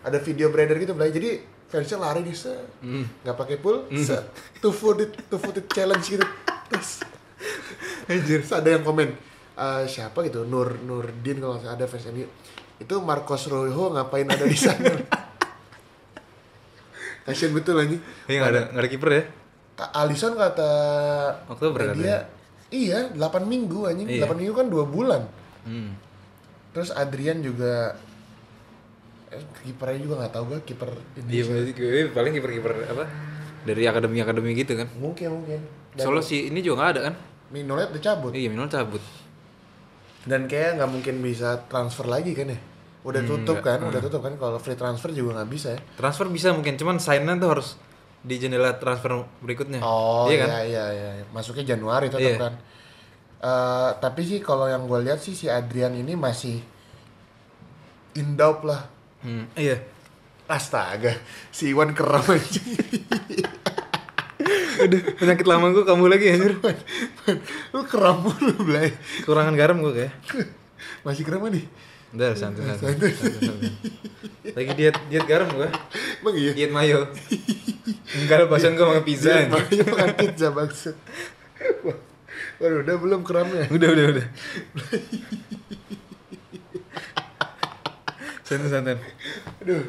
ada 0.00 0.16
video 0.16 0.48
beredar 0.48 0.80
gitu 0.80 0.96
Blay. 0.96 1.12
Jadi 1.12 1.36
fansnya 1.66 2.00
lari 2.00 2.24
nih 2.24 2.32
se 2.32 2.48
Hmm. 2.80 3.04
nggak 3.20 3.36
pakai 3.36 3.56
pul, 3.58 3.84
se 3.92 4.16
two 4.56 4.72
footed 4.72 5.12
two 5.28 5.36
footed 5.36 5.68
challenge 5.68 6.08
gitu. 6.08 6.24
Terus 6.66 7.04
Anjir. 8.06 8.40
Terus 8.40 8.54
ada 8.54 8.68
yang 8.70 8.80
komen 8.80 9.12
eh, 9.52 9.84
siapa 9.84 10.22
gitu 10.22 10.42
Nur 10.42 10.80
Nurdin 10.80 11.36
kalau 11.36 11.60
ada 11.60 11.84
fans 11.84 12.08
MU 12.08 12.24
itu 12.76 12.94
Marcos 12.98 13.44
Rojo 13.46 13.90
ngapain 13.90 14.24
ada 14.24 14.44
di 14.44 14.54
sana 14.54 14.96
kasian 17.24 17.50
betul 17.50 17.76
anjing 17.76 18.00
Iya 18.24 18.36
nggak 18.38 18.50
ada 18.50 18.62
nggak 18.70 18.80
ada 18.80 18.88
kiper 18.88 19.10
ya? 19.10 19.22
Alisson 19.76 20.32
kata 20.34 20.70
Oktober 21.46 21.92
dia 21.92 22.24
iya 22.68 23.08
8 23.08 23.18
minggu 23.42 23.84
anjing 23.84 24.08
Iya. 24.08 24.24
8 24.24 24.36
minggu 24.36 24.54
kan 24.54 24.66
2 24.66 24.84
bulan 24.86 25.22
Hmm. 25.62 25.98
terus 26.70 26.90
Adrian 26.90 27.40
juga 27.40 27.98
eh, 29.28 29.42
kipernya 29.60 29.98
juga 30.00 30.14
nggak 30.18 30.32
tahu 30.32 30.44
gue 30.48 30.60
kiper 30.64 30.88
Iya 30.88 31.18
Indonesia 31.18 31.50
berarti 31.50 31.72
gue 31.74 31.88
paling 32.10 32.32
kiper 32.32 32.50
kiper 32.52 32.72
apa? 32.88 33.04
Dari 33.62 33.82
akademi 33.84 34.18
akademi 34.18 34.54
gitu 34.54 34.72
kan? 34.74 34.86
mungkin 34.94 35.28
mungkin 35.34 35.58
dan 35.92 36.04
Soalnya 36.04 36.22
si 36.22 36.46
ini 36.46 36.60
juga 36.60 36.76
nggak 36.78 36.90
ada 36.90 37.00
kan? 37.02 37.14
Minolet 37.48 37.90
udah 37.90 38.02
cabut 38.04 38.30
Iya 38.30 38.48
Minol 38.48 38.66
cabut. 38.66 39.02
dan 40.22 40.46
kayak 40.46 40.76
nggak 40.76 40.90
mungkin 40.90 41.14
bisa 41.20 41.62
transfer 41.66 42.02
lagi 42.04 42.32
kan 42.32 42.48
ya 42.48 42.58
udah 43.02 43.20
Hmm, 43.20 43.30
tutup 43.32 43.58
nggak. 43.58 43.78
kan 43.78 43.86
udah 43.86 44.00
tutup 44.00 44.20
kan 44.20 44.34
kalau 44.34 44.58
free 44.58 44.74
transfer 44.74 45.10
juga 45.10 45.36
nggak 45.36 45.46
bisa 45.48 45.68
ya 45.72 45.80
Transfer 45.94 46.26
bisa 46.26 46.50
mungkin, 46.50 46.74
cuman 46.74 46.96
sign-nya 46.96 47.34
tuh 47.36 47.50
harus 47.52 47.68
di 48.26 48.34
jendela 48.36 48.74
transfer 48.74 49.22
berikutnya. 49.38 49.78
Oh 49.78 50.26
iya 50.26 50.42
kan? 50.42 50.48
iya 50.66 50.84
iya 50.90 51.10
iya. 51.22 51.24
Masuknya 51.30 51.62
Januari 51.62 52.10
tetap 52.10 52.26
Iya. 52.26 52.38
kan. 52.42 52.54
Eh, 53.36 53.90
tapi 54.02 54.26
sih 54.26 54.42
kalau 54.42 54.66
yang 54.66 54.90
gue 54.90 54.98
lihat 55.06 55.22
sih 55.22 55.32
si 55.32 55.46
Adrian 55.46 55.94
ini 55.94 56.18
masih 56.18 56.58
indaup 58.16 58.66
lah. 58.66 58.90
Hmm, 59.22 59.46
iya. 59.54 59.78
Astaga, 60.46 61.10
si 61.50 61.70
Iwan 61.70 61.90
keram 61.90 62.22
aja. 62.22 62.62
Aduh, 64.76 65.00
penyakit 65.16 65.46
lama 65.48 65.72
gue 65.72 65.82
kamu 65.82 66.04
lagi 66.06 66.26
anjir. 66.30 66.54
Lu 67.74 67.82
keram 67.88 68.22
mulu, 68.22 68.54
Blay. 68.62 68.92
Kekurangan 69.24 69.54
garam 69.56 69.80
gue 69.80 69.92
kayak. 69.94 70.12
Masih 71.02 71.24
keram 71.24 71.48
nih? 71.48 71.64
Udah 72.16 72.32
santai 72.32 72.64
santai. 72.80 73.12
Lagi 74.56 74.72
diet 74.72 74.96
diet 75.12 75.26
garam 75.28 75.52
gue. 75.52 75.68
Emang 76.24 76.32
iya? 76.32 76.56
Diet 76.56 76.72
mayo. 76.72 77.12
Enggak 78.16 78.48
lepasan 78.48 78.72
gue 78.72 78.88
makan 78.88 79.04
pizza. 79.04 79.36
Anjir. 79.36 79.52
makanya 79.52 79.84
makan 79.92 80.10
pizza 80.16 80.48
maksud. 80.48 80.96
Waduh, 82.56 82.80
udah 82.88 82.96
belum 82.96 83.20
keramnya? 83.20 83.68
Udah 83.68 83.88
udah 83.92 84.06
udah. 84.16 84.26
santai 88.48 88.68
santai. 88.72 88.96
Aduh. 89.60 89.84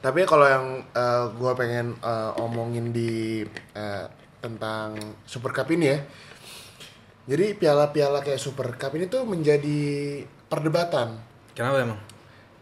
Tapi 0.00 0.20
kalau 0.24 0.48
yang 0.48 0.66
eh, 0.96 1.24
gua 1.36 1.52
pengen 1.52 2.00
eh, 2.00 2.30
omongin 2.40 2.96
di 2.96 3.44
eh, 3.76 4.04
tentang 4.40 4.96
Super 5.28 5.52
Cup 5.52 5.68
ini 5.68 5.92
ya. 5.92 6.00
Jadi 7.24 7.54
piala-piala 7.54 8.20
kayak 8.20 8.36
Super 8.36 8.74
Cup 8.74 8.92
ini 8.92 9.06
tuh 9.06 9.22
menjadi 9.22 9.80
perdebatan 10.46 11.16
Kenapa 11.52 11.76
emang? 11.78 12.00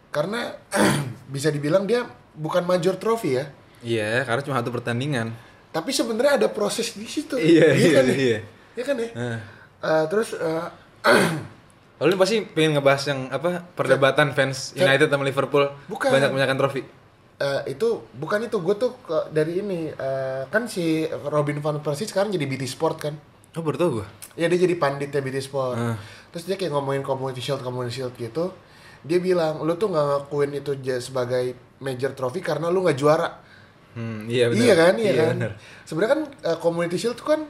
karena 0.09 0.57
bisa 1.33 1.47
dibilang 1.47 1.85
dia 1.85 2.01
bukan 2.33 2.65
major 2.65 2.95
trophy 2.95 3.37
ya. 3.37 3.45
Iya, 3.79 4.25
karena 4.25 4.41
cuma 4.41 4.57
satu 4.57 4.71
pertandingan. 4.71 5.29
Tapi 5.69 5.93
sebenarnya 5.93 6.33
ada 6.35 6.49
proses 6.49 6.91
di 6.91 7.05
situ. 7.05 7.37
Iya, 7.37 7.67
iya, 7.71 7.89
kan 7.93 8.05
ya? 8.05 8.15
iya. 8.17 8.39
Iya 8.73 8.83
kan 8.83 8.95
ya? 8.97 9.09
Nah. 9.13 9.37
Eh, 9.79 10.03
terus 10.07 10.33
eh, 10.33 10.65
Lalu 12.01 12.13
pasti 12.15 12.35
pengen 12.43 12.73
ngebahas 12.73 13.03
yang 13.05 13.27
apa 13.27 13.61
perdebatan 13.69 14.31
fans 14.31 14.71
United 14.73 15.07
sama 15.07 15.21
Liverpool 15.21 15.67
Bukan. 15.85 16.09
banyak 16.09 16.31
banyakan 16.31 16.57
trofi. 16.57 16.81
eh, 17.37 17.61
itu 17.69 17.87
bukan 18.11 18.39
itu 18.41 18.57
gue 18.57 18.75
tuh 18.75 18.91
ke- 18.99 19.29
dari 19.29 19.61
ini 19.61 19.87
eh, 19.87 20.43
kan 20.47 20.65
si 20.65 21.03
Robin 21.23 21.59
van 21.59 21.79
Persie 21.79 22.03
sekarang 22.03 22.31
jadi 22.31 22.43
BT 22.43 22.65
Sport 22.65 22.97
kan. 22.97 23.13
Oh 23.57 23.61
baru 23.65 23.77
tau 23.77 23.89
gue. 24.01 24.07
Ya 24.37 24.45
dia 24.45 24.59
jadi 24.61 24.75
panditnya 24.77 25.19
BT 25.19 25.41
Sport. 25.41 25.75
Ah. 25.75 25.97
Terus 26.29 26.45
dia 26.45 26.55
kayak 26.55 26.69
ngomongin 26.69 27.01
community 27.01 27.41
shield, 27.41 27.65
community 27.65 27.97
shield 27.97 28.13
gitu. 28.13 28.53
Dia 29.01 29.17
bilang, 29.17 29.63
lu 29.65 29.73
tuh 29.73 29.89
nggak 29.89 30.05
ngakuin 30.05 30.51
itu 30.59 30.71
sebagai 30.99 31.57
major 31.81 32.13
trophy 32.13 32.43
karena 32.43 32.69
lu 32.69 32.85
nggak 32.85 32.99
juara. 32.99 33.41
Hmm, 33.97 34.29
iya 34.29 34.53
benar. 34.53 34.61
Iya 34.61 34.73
kan, 34.77 34.93
iya, 35.01 35.13
kan. 35.17 35.27
benar. 35.33 35.51
Sebenarnya 35.81 36.11
kan 36.13 36.21
eh, 36.45 36.57
community 36.61 36.97
shield 37.01 37.17
tuh 37.17 37.25
kan 37.25 37.41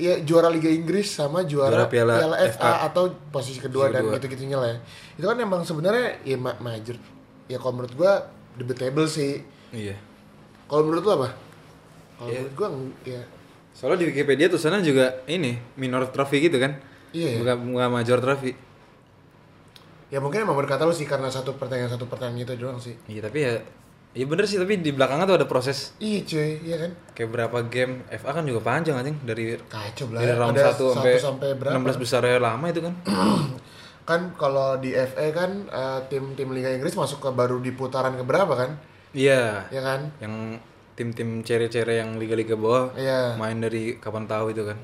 ya 0.00 0.16
juara 0.24 0.48
Liga 0.48 0.68
Inggris 0.68 1.12
sama 1.12 1.44
juara, 1.44 1.84
Juara 1.84 1.88
Piala 1.88 2.14
FA, 2.48 2.56
FA. 2.56 2.70
atau 2.88 3.12
posisi 3.28 3.60
kedua 3.60 3.92
dan 3.92 4.08
gitu-gitunya 4.08 4.56
lah 4.56 4.68
ya. 4.72 4.78
Itu 5.16 5.26
kan 5.28 5.36
emang 5.36 5.64
sebenarnya 5.64 6.20
ya 6.24 6.36
ma- 6.40 6.56
major. 6.60 6.96
Ya 7.48 7.56
kalau 7.60 7.80
menurut 7.80 7.92
gua 7.96 8.28
debatable 8.56 9.04
sih. 9.08 9.44
Iya. 9.72 9.96
Kalau 10.68 10.88
menurut 10.88 11.04
lu 11.04 11.12
apa? 11.20 11.28
Kalau 12.16 12.28
Iya. 12.28 12.38
menurut 12.44 12.54
gua 12.56 12.68
ya 13.04 13.20
Soalnya 13.72 14.04
di 14.04 14.06
Wikipedia 14.12 14.46
tuh 14.46 14.60
sana 14.60 14.78
juga 14.80 15.24
ini 15.24 15.56
minor 15.74 16.08
trophy 16.10 16.46
gitu 16.46 16.58
kan. 16.58 16.76
Iya, 17.10 17.34
iya. 17.34 17.38
Bukan 17.40 17.56
bukan 17.74 17.88
major 17.90 18.18
trophy. 18.18 18.52
ya 20.10 20.18
mungkin 20.18 20.42
emang 20.42 20.58
berkata 20.58 20.82
lu 20.82 20.90
sih 20.90 21.06
karena 21.06 21.30
satu 21.30 21.54
pertandingan 21.54 21.94
satu 21.94 22.10
pertandingan 22.10 22.42
itu 22.50 22.54
doang 22.58 22.78
sih. 22.78 22.94
Iya 23.06 23.22
tapi 23.24 23.38
ya 23.40 23.54
Iya 24.10 24.26
bener 24.26 24.42
sih 24.42 24.58
tapi 24.58 24.82
di 24.82 24.90
belakangnya 24.90 25.22
tuh 25.22 25.36
ada 25.38 25.46
proses 25.46 25.94
Iya 26.02 26.26
cuy, 26.26 26.58
iya 26.66 26.76
kan? 26.82 26.90
kayak 27.14 27.30
berapa 27.30 27.58
game 27.70 28.02
FA 28.10 28.34
kan 28.34 28.42
juga 28.42 28.58
panjang 28.58 28.98
anjing 28.98 29.14
dari 29.22 29.54
Kacau 29.70 30.10
dari 30.10 30.34
round 30.34 30.58
Ada 30.58 30.74
1 30.74 30.98
sampai, 30.98 31.14
sampai 31.14 31.48
berapa? 31.54 31.78
16 31.78 32.02
besar 32.02 32.26
ya 32.26 32.42
lama 32.42 32.66
itu 32.66 32.82
kan. 32.82 32.94
Kan 34.10 34.34
kalau 34.34 34.74
di 34.82 34.90
FA 34.90 35.30
kan 35.30 35.70
eh, 35.70 36.00
tim-tim 36.10 36.50
Liga 36.50 36.74
Inggris 36.74 36.98
masuk 36.98 37.22
ke 37.22 37.30
baru 37.30 37.62
di 37.62 37.70
putaran 37.70 38.18
keberapa 38.18 38.50
kan? 38.50 38.74
Iya. 39.14 39.70
Ya 39.70 39.78
kan? 39.78 40.10
Yang 40.18 40.58
tim-tim 41.00 41.40
cere-cere 41.40 41.96
yang 41.96 42.20
liga-liga 42.20 42.52
bawah 42.52 42.92
Iya. 42.92 43.34
main 43.34 43.56
dari 43.56 43.96
kapan 43.96 44.28
tahu 44.28 44.52
itu 44.52 44.68
kan. 44.68 44.76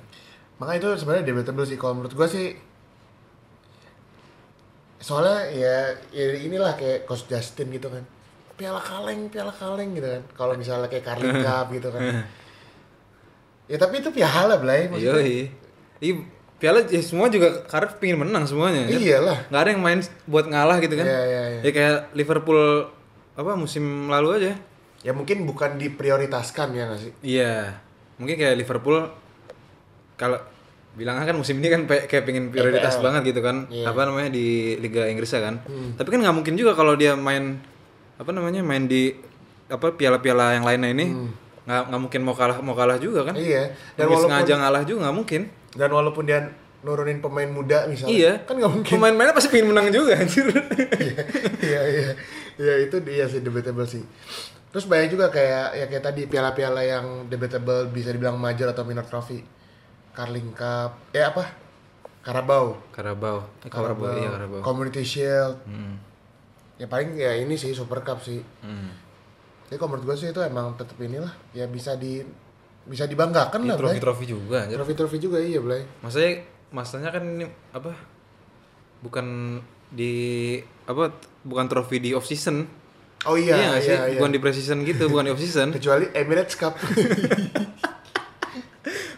Makanya 0.56 0.78
itu 0.80 0.88
sebenarnya 0.96 1.24
debatable 1.28 1.62
sih 1.62 1.76
kalau 1.76 2.00
menurut 2.00 2.16
gua 2.16 2.24
sih. 2.24 2.56
Soalnya 4.96 5.52
ya, 5.52 5.76
ya 6.10 6.24
inilah 6.40 6.72
kayak 6.74 7.04
Coach 7.04 7.28
Justin 7.28 7.68
gitu 7.68 7.92
kan. 7.92 8.00
Piala 8.56 8.80
kaleng, 8.80 9.28
piala 9.28 9.52
kaleng 9.52 9.92
gitu 9.92 10.08
kan. 10.08 10.22
Kalau 10.32 10.56
misalnya 10.56 10.88
kayak 10.88 11.04
Carling 11.04 11.36
Cup 11.44 11.68
gitu 11.70 11.88
kan. 11.92 12.24
ya 13.66 13.76
tapi 13.76 13.98
itu 13.98 14.08
piala 14.08 14.56
Blay 14.56 14.88
maksudnya. 14.88 15.20
Iya. 16.00 16.14
Piala 16.56 16.80
ya, 16.88 17.04
semua 17.04 17.28
juga 17.28 17.68
Cardiff 17.68 18.00
pengen 18.00 18.24
menang 18.24 18.48
semuanya. 18.48 18.88
kan? 18.88 18.96
Iyalah. 18.96 19.38
Nggak 19.52 19.60
ada 19.60 19.70
yang 19.70 19.82
main 19.84 20.00
buat 20.24 20.48
ngalah 20.48 20.80
gitu 20.80 20.96
kan. 20.96 21.04
Iya, 21.04 21.20
iya, 21.22 21.42
iya. 21.52 21.60
Ya 21.60 21.70
kayak 21.70 21.96
Liverpool 22.16 22.88
apa 23.36 23.52
musim 23.52 24.08
lalu 24.08 24.40
aja. 24.40 24.52
Ya 25.06 25.14
mungkin 25.14 25.46
bukan 25.46 25.78
diprioritaskan 25.78 26.74
ya 26.74 26.90
nggak 26.90 27.00
sih? 27.00 27.12
Iya. 27.22 27.78
Mungkin 28.18 28.34
kayak 28.34 28.58
Liverpool 28.58 29.06
kalau 30.18 30.42
bilangnya 30.96 31.28
kan 31.28 31.36
musim 31.38 31.60
ini 31.62 31.68
kan 31.70 31.86
kayak 31.86 32.24
pengen 32.26 32.50
prioritas 32.50 32.98
EPL. 32.98 33.04
banget 33.06 33.22
gitu 33.30 33.40
kan. 33.44 33.70
Iya. 33.70 33.86
Apa 33.86 34.02
namanya 34.02 34.34
di 34.34 34.74
Liga 34.82 35.06
Inggris 35.06 35.30
ya 35.30 35.46
kan. 35.46 35.62
Tapi 35.94 36.08
kan 36.10 36.18
nggak 36.26 36.34
mungkin 36.34 36.58
juga 36.58 36.74
kalau 36.74 36.98
dia 36.98 37.14
main 37.14 37.62
apa 38.18 38.30
namanya 38.34 38.66
main 38.66 38.90
di 38.90 39.14
apa 39.70 39.94
piala-piala 39.94 40.58
yang 40.58 40.64
lainnya 40.66 40.90
ini 40.90 41.06
nggak 41.66 41.82
nggak 41.90 42.00
mungkin 42.00 42.20
mau 42.22 42.34
kalah 42.34 42.58
mau 42.58 42.74
kalah 42.74 42.98
juga 42.98 43.30
kan. 43.30 43.38
Iya. 43.38 43.78
Dan 43.94 44.10
walaupun 44.10 44.26
sengaja 44.26 44.52
ngalah 44.58 44.82
juga 44.82 44.98
nggak 45.06 45.16
mungkin. 45.16 45.42
dan 45.76 45.92
walaupun 45.92 46.24
dia 46.24 46.40
nurunin 46.80 47.20
pemain 47.20 47.50
muda 47.52 47.84
misalnya, 47.84 48.16
Iya. 48.16 48.32
kan 48.48 48.56
nggak 48.56 48.72
mungkin. 48.72 48.92
Pemain-pemainnya 48.96 49.34
pasti 49.36 49.48
pengen 49.52 49.76
menang 49.76 49.92
juga 49.92 50.16
anjir. 50.16 50.48
Iya 51.68 51.80
iya. 51.84 52.08
Ya 52.56 52.74
itu 52.80 52.96
dia 53.04 53.28
sih 53.28 53.44
debatable 53.44 53.84
sih. 53.84 54.00
Terus 54.76 54.92
banyak 54.92 55.08
juga 55.08 55.32
kayak 55.32 55.72
ya 55.72 55.86
kayak 55.88 56.04
tadi 56.04 56.28
piala-piala 56.28 56.84
yang 56.84 57.32
debatable 57.32 57.88
bisa 57.88 58.12
dibilang 58.12 58.36
major 58.36 58.68
atau 58.68 58.84
minor 58.84 59.08
trophy. 59.08 59.40
Carling 60.12 60.52
Cup, 60.52 61.16
eh 61.16 61.24
apa? 61.24 61.48
Carabao. 62.20 62.76
Karabau. 62.92 63.40
Eh, 63.64 63.72
Karabau, 63.72 64.12
iya 64.20 64.28
Karabau. 64.36 64.60
Community 64.60 65.00
Shield. 65.00 65.64
Hmm. 65.64 65.96
Ya 66.76 66.92
paling 66.92 67.16
ya 67.16 67.40
ini 67.40 67.56
sih 67.56 67.72
Super 67.72 68.04
Cup 68.04 68.20
sih. 68.20 68.44
Hmm. 68.60 68.92
Jadi 69.64 69.80
kalau 69.80 69.96
menurut 69.96 70.12
gue 70.12 70.16
sih 70.20 70.28
itu 70.28 70.44
emang 70.44 70.76
tetap 70.76 71.00
inilah 71.00 71.32
ya 71.56 71.64
bisa 71.72 71.96
di 71.96 72.20
bisa 72.84 73.08
dibanggakan 73.08 73.64
Ini 73.64 73.72
lah, 73.72 73.80
trofi-trofi 73.80 74.24
juga 74.28 74.68
anjir. 74.68 74.76
Trofi-trofi 74.76 75.16
juga 75.16 75.40
iya, 75.40 75.64
Blay. 75.64 75.88
Maksudnya 76.04 76.44
masanya 76.68 77.16
kan 77.16 77.24
ini 77.24 77.48
apa? 77.72 77.96
Bukan 79.00 79.56
di 79.88 80.12
apa? 80.84 81.16
Bukan 81.48 81.64
trofi 81.64 81.96
di 81.96 82.12
off 82.12 82.28
season. 82.28 82.85
Oh 83.24 83.34
iya, 83.34 83.56
nggak 83.56 83.80
sih? 83.80 83.90
iya, 83.90 84.00
iya. 84.12 84.18
Bukan 84.20 84.30
di 84.30 84.38
pre-season 84.38 84.78
gitu, 84.84 85.08
bukan 85.08 85.24
di 85.26 85.32
off 85.32 85.40
season. 85.40 85.72
Kecuali 85.72 86.12
Emirates 86.12 86.54
Cup. 86.54 86.76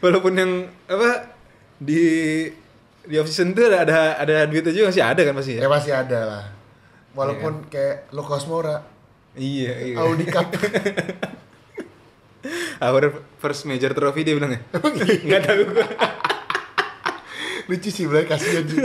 Walaupun 0.04 0.32
yang 0.38 0.52
apa 0.86 1.34
di 1.76 2.00
di 3.02 3.14
off 3.18 3.26
season 3.26 3.52
tuh 3.52 3.66
ada 3.66 3.82
ada, 3.82 3.98
ada 4.16 4.34
duitnya 4.46 4.70
juga 4.70 4.94
masih 4.94 5.04
ada 5.04 5.20
kan 5.26 5.34
pasti 5.34 5.52
ya 5.58 5.60
ya? 5.60 5.68
masih 5.68 5.92
ada 5.92 6.18
lah. 6.24 6.44
Walaupun 7.12 7.66
kayak 7.66 8.14
Lucas 8.14 8.46
Moura, 8.46 8.86
Iya, 9.38 9.92
iya. 9.92 9.94
Audi 9.98 10.24
Cup. 10.30 10.46
Our 12.78 13.10
first 13.42 13.66
major 13.66 13.90
trophy 13.90 14.22
dia 14.22 14.38
bilang 14.38 14.54
ya? 14.54 14.60
Enggak 15.26 15.42
tahu 15.46 15.62
gua. 15.74 15.86
lucu 17.68 17.92
sih 17.92 18.08
Blay 18.08 18.24
kasihan 18.24 18.64
sih 18.64 18.80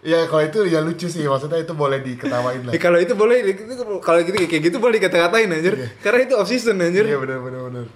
ya 0.00 0.24
kalau 0.24 0.42
itu 0.42 0.64
ya 0.64 0.78
lucu 0.78 1.06
sih 1.06 1.22
maksudnya 1.22 1.58
itu 1.58 1.72
boleh 1.72 1.98
diketawain 1.98 2.62
lah 2.62 2.72
Ya, 2.74 2.78
kalau 2.78 2.96
itu 2.96 3.12
boleh 3.12 3.42
itu 3.42 3.62
kalau 3.98 4.18
gitu 4.20 4.36
kayak 4.38 4.62
gitu 4.64 4.76
boleh 4.76 4.96
dikata-katain 4.96 5.48
anjir. 5.48 5.74
Karena 5.98 6.20
itu 6.22 6.34
off 6.34 6.46
season 6.46 6.78
anjir. 6.78 7.02
iya 7.02 7.16
benar 7.16 7.38
benar 7.38 7.60
benar 7.64 7.86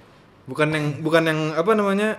Bukan 0.45 0.69
yang 0.69 0.87
bukan 0.99 1.23
yang 1.25 1.41
apa 1.53 1.71
namanya? 1.73 2.19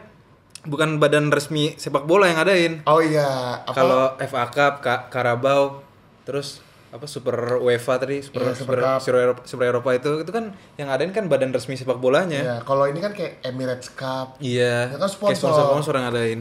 Bukan 0.61 0.97
badan 0.97 1.27
resmi 1.27 1.73
sepak 1.73 2.05
bola 2.05 2.25
yang 2.25 2.38
ngadain. 2.38 2.73
oh 2.85 3.00
iya 3.00 3.25
apa 3.59 3.73
Kalau 3.73 4.13
FA 4.15 4.45
Cup, 4.47 4.73
Ka- 4.79 5.09
Carabao, 5.09 5.81
terus 6.21 6.61
apa 6.88 7.03
Super 7.05 7.57
UEFA 7.57 7.97
tadi, 7.97 8.21
Super 8.21 8.45
Iya, 8.45 8.53
Super, 8.53 8.77
Super 8.77 8.77
Cup. 8.79 9.00
Super 9.01 9.19
Eropa, 9.21 9.41
Super 9.43 9.65
Eropa 9.65 9.89
itu 9.91 10.11
itu 10.19 10.29
kan 10.29 10.53
yang 10.75 10.88
ngadain 10.88 11.11
kan 11.11 11.25
badan 11.25 11.50
resmi 11.50 11.73
sepak 11.73 11.97
bolanya. 11.97 12.39
ya 12.39 12.57
kalau 12.61 12.85
ini 12.85 13.00
kan 13.00 13.11
kayak 13.11 13.41
Emirates 13.41 13.89
Cup 13.89 14.38
Iya. 14.38 14.88
Ya 14.88 14.95
kan 14.95 15.01
Kayak 15.01 15.11
sponsor. 15.11 15.35
sponsor-sponsor 15.50 15.93
yang 15.93 16.05
ngadain. 16.07 16.39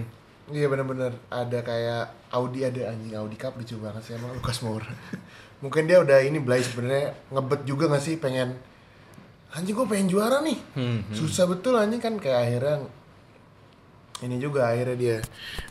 Iya 0.52 0.66
benar-benar 0.70 1.12
ada 1.30 1.58
kayak 1.62 2.04
Audi 2.34 2.62
ada 2.66 2.92
anjing 2.94 3.14
Audi 3.16 3.36
Cup 3.38 3.56
lucu 3.58 3.76
banget 3.78 4.02
sih 4.06 4.14
emang 4.14 4.34
Lucas 4.36 4.60
Moura. 4.62 4.86
Mungkin 5.62 5.84
dia 5.84 6.00
udah 6.00 6.18
ini 6.24 6.40
Blay 6.40 6.64
sebenarnya 6.64 7.12
ngebet 7.28 7.68
juga 7.68 7.90
gak 7.92 8.02
sih 8.02 8.16
pengen 8.16 8.56
anjing 9.50 9.74
gue 9.74 9.86
pengen 9.86 10.08
juara 10.08 10.40
nih. 10.40 10.58
Hmm, 10.78 11.02
susah 11.10 11.50
betul 11.50 11.74
anjing 11.76 12.00
kan 12.00 12.16
kayak 12.16 12.38
akhirnya 12.46 12.86
ini 14.20 14.36
juga 14.36 14.68
akhirnya 14.68 14.96
dia 14.96 15.16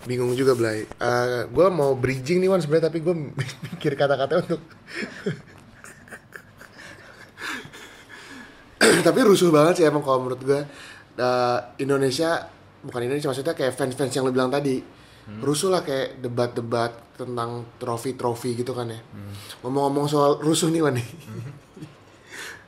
bingung 0.06 0.36
juga 0.36 0.54
Blay. 0.54 0.86
Eh 0.86 1.40
gue 1.50 1.68
mau 1.72 1.96
bridging 1.96 2.44
nih 2.44 2.50
Wan 2.52 2.62
sebenarnya 2.62 2.92
tapi 2.92 3.00
gue 3.02 3.16
mikir 3.74 3.94
kata-kata 3.96 4.44
untuk 4.44 4.62
tapi 9.08 9.20
rusuh 9.24 9.52
banget 9.52 9.80
sih 9.80 9.86
emang 9.88 10.04
kalau 10.04 10.28
menurut 10.28 10.42
gue 10.44 10.62
Eh, 11.20 11.60
Indonesia 11.84 12.48
bukan 12.84 13.02
Indonesia 13.06 13.30
maksudnya 13.32 13.56
kayak 13.56 13.74
fans-fans 13.76 14.14
yang 14.14 14.26
lo 14.28 14.32
bilang 14.32 14.52
tadi. 14.54 14.80
Rusuh 15.30 15.70
lah 15.70 15.86
kayak 15.86 16.26
debat-debat 16.26 17.14
tentang 17.14 17.62
trofi-trofi 17.78 18.58
gitu 18.58 18.74
kan 18.74 18.90
ya. 18.90 18.98
Ngomong-ngomong 19.62 20.10
soal 20.10 20.42
rusuh 20.42 20.74
nih 20.74 20.82
Wan. 20.82 20.96
Nih 21.00 21.06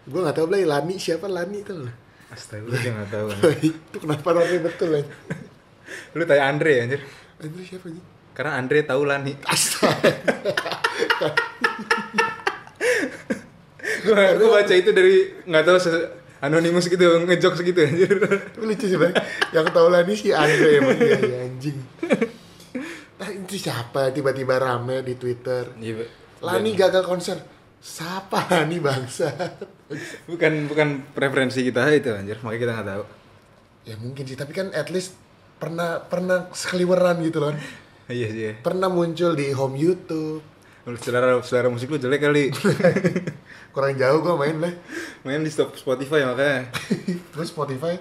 gue 0.08 0.20
nggak 0.20 0.38
tahu 0.38 0.48
Blay. 0.50 0.66
Lani 0.66 0.98
siapa 0.98 1.30
Lani 1.30 1.62
itu 1.62 1.74
loh 1.78 1.94
Astaga, 2.32 2.64
gue 2.64 2.80
nggak 2.80 3.12
tahu. 3.12 3.28
itu 3.70 3.98
kenapa 4.00 4.30
rame 4.32 4.58
betul 4.64 4.90
ya 4.96 5.04
Lu 6.16 6.24
tanya 6.24 6.48
Andre 6.48 6.72
ya, 6.80 6.82
anjir. 6.88 7.02
Andre 7.44 7.62
siapa 7.68 7.88
nih 7.92 8.04
Karena 8.32 8.52
Andre 8.56 8.80
tahu 8.88 9.02
lah 9.04 9.20
nih. 9.20 9.36
Astaga. 9.44 10.12
gue 14.02 14.48
baca 14.50 14.74
itu 14.74 14.90
dari 14.96 15.30
nggak 15.46 15.64
tahu 15.68 15.78
anonimus 16.42 16.86
gitu 16.86 17.06
ngejok 17.22 17.54
segitu 17.56 17.80
anjir. 17.82 18.18
Lucu 18.58 18.86
sih 18.86 18.98
bang 18.98 19.14
yang 19.50 19.70
tahu 19.70 19.88
lah 19.88 20.02
nih 20.02 20.16
si 20.16 20.30
Andre 20.30 20.70
emang 20.78 20.98
dia 20.98 21.18
ya, 21.18 21.38
anjing 21.46 21.78
nah 23.16 23.30
itu 23.30 23.56
siapa 23.56 24.10
tiba-tiba 24.10 24.58
rame 24.58 25.06
di 25.06 25.14
Twitter 25.14 25.70
Iya. 25.78 26.10
Lani 26.42 26.74
gagal 26.74 27.06
konser 27.06 27.38
siapa 27.78 28.50
Lani 28.50 28.78
bangsa 28.78 29.30
bukan 30.32 30.66
bukan 30.66 30.88
preferensi 31.12 31.62
kita 31.62 31.86
itu 31.92 32.10
anjir, 32.10 32.42
makanya 32.42 32.60
kita 32.60 32.72
nggak 32.74 32.90
tahu. 32.90 33.04
ya 33.84 33.96
mungkin 33.98 34.24
sih 34.24 34.34
tapi 34.34 34.52
kan 34.52 34.70
at 34.72 34.90
least 34.90 35.14
pernah 35.58 36.02
pernah 36.02 36.50
sekeliweran 36.50 37.22
gitu 37.22 37.38
loh 37.40 37.54
Iya 38.10 38.28
sih. 38.28 38.42
iya. 38.42 38.54
pernah 38.58 38.90
muncul 38.90 39.34
di 39.34 39.54
home 39.54 39.78
YouTube 39.78 40.42
selera 40.98 41.38
selera 41.46 41.70
musik 41.70 41.88
lu 41.88 42.02
jelek 42.02 42.18
kali. 42.20 42.50
kurang 43.72 43.96
jauh 43.96 44.20
gue 44.20 44.36
main 44.36 44.58
lah 44.58 44.74
Main 45.22 45.42
di 45.42 45.50
stop 45.50 45.74
Spotify 45.74 46.24
makanya. 46.24 46.68
terus 47.32 47.50
Spotify 47.50 47.96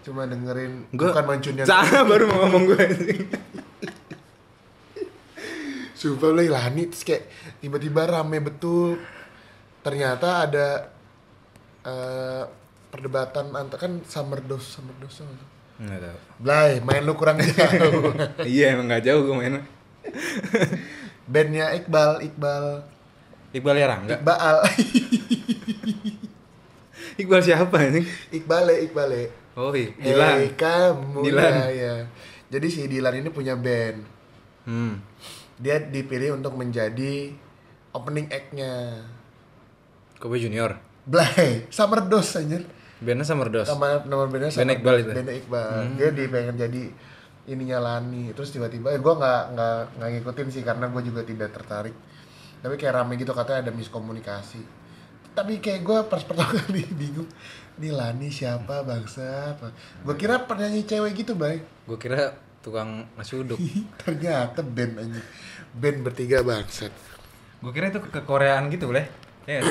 cuma 0.00 0.22
dengerin 0.22 0.86
Gua- 0.90 1.10
bukan 1.10 1.24
mancunnya 1.26 1.64
Sama 1.64 2.06
baru 2.10 2.24
mau 2.26 2.38
ngomong 2.44 2.64
gue. 2.68 2.84
Sumpah 5.92 6.30
lah 6.30 6.46
Lani 6.46 6.86
terus 6.86 7.02
kayak 7.02 7.24
tiba-tiba 7.58 8.04
rame 8.04 8.38
betul. 8.38 9.00
Ternyata 9.80 10.44
ada 10.44 10.66
eh, 11.82 12.42
perdebatan 12.86 13.50
antar 13.50 13.78
kan 13.80 13.92
summer 14.04 14.38
dose 14.38 14.68
summer 14.68 14.92
dose? 14.98 15.24
Nggak 15.76 16.00
tahu. 16.00 16.18
Blay, 16.38 16.72
main 16.80 17.02
lu 17.02 17.14
kurang 17.14 17.40
jauh. 17.40 18.12
Iya 18.44 18.76
emang 18.76 18.86
nggak 18.86 19.04
jauh 19.04 19.22
gue 19.24 19.34
main. 19.34 19.54
Bandnya 21.26 21.74
Iqbal, 21.74 22.22
Iqbal, 22.22 22.86
Iqbal 23.56 23.76
ya 23.80 23.86
Rangga. 23.88 24.20
Iqbal, 24.20 24.56
Iqbal 27.24 27.40
siapa 27.40 27.76
anjing? 27.80 28.04
Iqbale, 28.28 28.74
Iqbale. 28.84 29.22
Oh 29.56 29.72
iya, 29.72 29.88
Dilan. 29.96 30.36
Hey, 30.36 30.52
kamu 30.52 31.20
Dilan. 31.24 31.52
ya, 31.56 31.66
ya. 31.72 31.94
Jadi 32.52 32.66
si 32.68 32.84
Dilan 32.84 33.16
ini 33.16 33.32
punya 33.32 33.56
band. 33.56 34.04
Hmm. 34.68 35.00
Dia 35.56 35.80
dipilih 35.80 36.36
untuk 36.36 36.52
menjadi 36.52 37.32
opening 37.96 38.28
act-nya. 38.28 39.00
Kobe 40.20 40.36
Junior. 40.36 40.76
Blay, 41.08 41.64
summer 41.72 42.04
dose 42.04 42.36
anjir. 42.36 42.68
Bandnya 42.96 43.28
Summer 43.28 43.52
Dos. 43.52 43.68
sama 43.68 44.00
nama 44.08 44.24
bandnya 44.24 44.48
Band 44.56 44.72
Iqbal 44.72 44.96
itu? 45.04 45.12
Band 45.12 45.28
Iqbal 45.28 45.72
dia 46.00 46.08
di 46.16 46.24
pengen 46.32 46.56
jadi 46.56 46.82
ininya 47.46 47.78
Lani 47.78 48.32
terus 48.32 48.48
tiba-tiba 48.50 48.88
eh, 48.88 49.00
gue 49.00 49.14
nggak 49.20 49.42
nggak 49.52 49.78
nggak 50.00 50.08
ngikutin 50.16 50.48
sih 50.48 50.62
karena 50.64 50.88
gue 50.88 51.02
juga 51.04 51.20
tidak 51.22 51.52
tertarik 51.52 51.92
tapi 52.66 52.74
kayak 52.74 52.98
rame 52.98 53.14
gitu 53.14 53.30
katanya 53.30 53.70
ada 53.70 53.72
miskomunikasi 53.72 54.58
tapi 55.38 55.62
kayak 55.62 55.86
gue 55.86 55.98
pas 56.10 56.18
pertama 56.26 56.50
kali 56.66 56.82
bingung 56.90 57.30
ini 57.78 57.94
Lani 57.94 58.26
siapa 58.26 58.82
bangsa 58.82 59.54
apa 59.54 59.70
gue 60.02 60.14
kira 60.18 60.42
penyanyi 60.42 60.82
cewek 60.82 61.14
gitu 61.22 61.38
bay 61.38 61.62
Gue 61.86 61.94
kira 62.02 62.34
tukang 62.58 63.06
nasi 63.14 63.38
uduk. 63.38 63.54
ternyata 64.02 64.58
band 64.66 64.98
aja 64.98 65.22
band 65.70 65.98
bertiga 66.02 66.42
bangsat 66.42 66.90
Gue 67.62 67.70
kira 67.70 67.94
itu 67.94 68.02
ke 68.02 68.20
Koreaan 68.26 68.66
gitu 68.68 68.90
boleh. 68.90 69.06
Ya 69.46 69.62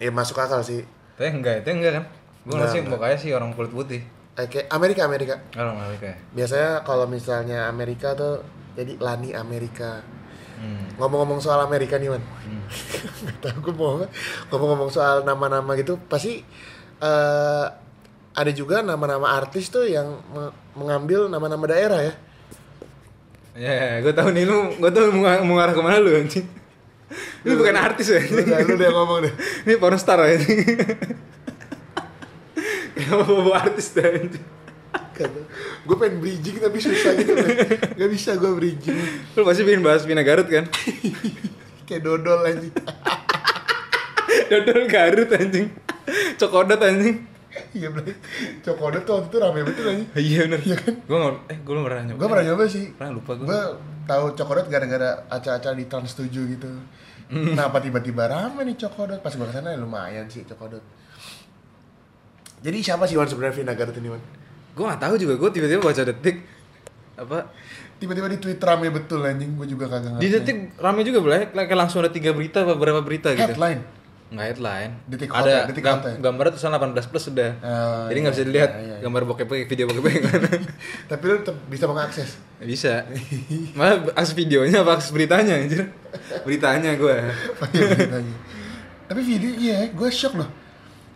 ya 0.00 0.08
masuk 0.16 0.40
akal 0.40 0.64
sih 0.64 0.80
Tapi 1.20 1.28
enggak, 1.28 1.60
itu 1.60 1.70
enggak 1.76 1.92
kan? 2.00 2.04
Gue 2.48 2.54
nggak 2.56 2.70
sih 2.72 2.80
mukanya 2.80 3.18
sih 3.20 3.30
orang 3.36 3.52
kulit 3.52 3.68
putih. 3.68 4.00
Eh, 4.38 4.46
kayak 4.48 4.70
Amerika 4.72 5.04
Amerika. 5.04 5.34
Orang 5.58 5.76
Amerika 5.76 6.14
ya. 6.14 6.16
Biasanya 6.32 6.70
kalau 6.86 7.04
misalnya 7.04 7.66
Amerika 7.68 8.14
tuh 8.14 8.40
jadi 8.78 8.96
Lani 8.96 9.34
Amerika. 9.34 10.00
Hmm. 10.58 10.98
Ngomong-ngomong 10.98 11.38
soal 11.38 11.62
Amerika 11.62 11.94
nih, 11.96 12.10
Man. 12.10 12.22
Hmm. 12.22 12.62
Gak 13.30 13.36
tau 13.38 13.56
gue 13.62 13.74
mau 13.74 14.02
ngomong-ngomong 14.50 14.90
soal 14.90 15.22
nama-nama 15.22 15.78
gitu 15.78 15.96
pasti 16.10 16.42
eh, 16.98 17.66
ada 18.38 18.52
juga 18.54 18.82
nama-nama 18.82 19.34
artis 19.34 19.70
tuh 19.70 19.86
yang 19.86 20.18
me- 20.34 20.54
mengambil 20.74 21.30
nama-nama 21.30 21.64
daerah 21.66 22.00
ya. 22.02 22.14
Ya, 23.58 23.98
gue 23.98 24.14
tahu 24.14 24.30
nih 24.30 24.46
lu, 24.46 24.70
gue 24.78 24.90
tahu 24.94 25.10
mau, 25.18 25.26
mau 25.42 25.58
ngarah 25.58 25.74
ke 25.74 25.82
mana 25.82 25.98
lu 25.98 26.14
anjing. 26.14 26.46
Lu 27.42 27.58
bukan 27.58 27.74
artis 27.74 28.14
ya? 28.14 28.22
Lu 28.22 28.46
udah, 28.46 28.58
lu 28.62 28.72
udah 28.78 28.90
ngomong 28.94 29.18
deh. 29.26 29.34
Ini 29.66 29.74
pornstar 29.82 30.22
ya 30.22 30.38
anjing. 30.38 30.58
Kenapa 32.98 33.24
bawa 33.26 33.56
artis 33.66 33.94
dah 33.94 34.06
anjing? 34.06 34.57
Gue 35.82 35.96
pengen 35.98 36.22
bridging 36.22 36.56
tapi 36.62 36.78
susah 36.78 37.12
gitu 37.18 37.32
man. 37.34 37.48
Gak 37.98 38.10
bisa 38.12 38.38
gue 38.38 38.52
bridging 38.54 38.98
Lu 39.34 39.42
pasti 39.42 39.62
pengen 39.66 39.82
bahas 39.82 40.06
Vina 40.06 40.22
Garut 40.22 40.46
kan? 40.46 40.70
Kayak 41.88 42.02
dodol 42.04 42.44
anjing 42.46 42.74
Dodol 44.52 44.82
Garut 44.86 45.30
anjing. 45.34 45.68
Cokodot 46.38 46.80
anjing. 46.80 47.16
Iya 47.74 47.90
bener 47.90 48.14
Cokodot 48.62 49.02
tuh 49.02 49.12
waktu 49.18 49.28
itu 49.34 49.38
rame 49.42 49.60
betul 49.66 49.84
anjing 49.88 50.08
Iya 50.14 50.40
bener. 50.46 50.60
Iya 50.62 50.76
kan? 50.78 50.94
Gue 51.02 51.16
nggak, 51.18 51.34
eh 51.50 51.58
gue 51.58 51.74
pernah 51.74 52.02
nyoba. 52.06 52.18
Gue 52.20 52.28
pernah 52.30 52.44
nyoba 52.52 52.64
sih 52.68 52.84
Pernah 52.94 53.12
lupa 53.18 53.32
gue. 53.34 53.46
Gue 53.48 53.62
tahu 54.06 54.24
Cokodot 54.38 54.66
gara-gara 54.70 55.10
acara-acara 55.26 55.74
di 55.74 55.84
Trans 55.90 56.12
7 56.14 56.28
gitu 56.30 56.70
Kenapa 57.28 57.76
tiba-tiba 57.84 58.24
rame 58.24 58.64
nih 58.64 58.76
Cokodot 58.80 59.20
Pas 59.20 59.32
gue 59.36 59.44
ke 59.44 59.52
sana 59.52 59.74
ya 59.74 59.78
lumayan 59.80 60.24
sih 60.32 60.48
Cokodot 60.48 60.80
Jadi 62.64 62.78
siapa 62.80 63.04
sih 63.04 63.20
Wan 63.20 63.28
sebenarnya 63.28 63.56
Vina 63.60 63.74
Garut 63.76 63.96
ini 64.00 64.08
Wan? 64.12 64.22
Gue 64.78 64.86
nggak 64.86 65.02
tahu 65.02 65.14
juga. 65.18 65.34
Gue 65.34 65.50
tiba-tiba 65.50 65.82
baca 65.82 66.02
detik. 66.06 66.46
Apa? 67.18 67.50
Tiba-tiba 67.98 68.30
di 68.30 68.38
Twitter 68.38 68.62
rame 68.62 68.94
betul 68.94 69.26
anjing. 69.26 69.58
Gue 69.58 69.66
juga 69.66 69.90
kagak 69.90 70.14
ngerti. 70.14 70.22
Di 70.22 70.28
detik 70.30 70.58
rame 70.78 71.02
juga 71.02 71.18
boleh 71.18 71.50
kayak 71.50 71.74
langsung 71.74 71.98
ada 71.98 72.14
tiga 72.14 72.30
berita 72.30 72.62
apa 72.62 72.78
berapa 72.78 73.02
berita 73.02 73.34
gitu. 73.34 73.42
Headline? 73.42 73.82
Nggak 74.28 74.46
headline. 74.46 74.92
Detik 75.08 75.32
ada 75.32 75.48
ya, 75.48 75.62
Detik 75.64 75.80
gam- 75.80 75.98
Hot 75.98 76.04
ya? 76.04 76.14
gambarnya 76.20 76.52
tulisan 76.52 76.70
18 76.70 77.08
plus 77.08 77.24
sudah. 77.26 77.50
Oh, 77.58 78.06
jadi 78.06 78.12
iya, 78.12 78.22
nggak 78.22 78.34
bisa 78.36 78.44
dilihat. 78.44 78.70
iya, 78.70 78.84
iya. 78.84 78.96
gambar 79.00 79.22
bokep 79.24 79.48
video 79.66 79.88
bokep. 79.88 80.04
Tapi 81.10 81.22
lu 81.24 81.34
tetap 81.40 81.56
bisa 81.66 81.84
mengakses? 81.88 82.36
Bisa. 82.60 83.08
Malah 83.72 84.12
akses 84.14 84.36
videonya 84.36 84.84
apa 84.84 85.00
akses 85.00 85.16
beritanya 85.16 85.56
anjir? 85.56 85.88
Beritanya 86.44 86.92
gue 86.94 87.16
beritanya. 87.72 88.36
Tapi 89.08 89.20
video 89.24 89.50
iya, 89.56 89.88
gue 89.88 90.08
shock 90.12 90.36
loh. 90.36 90.48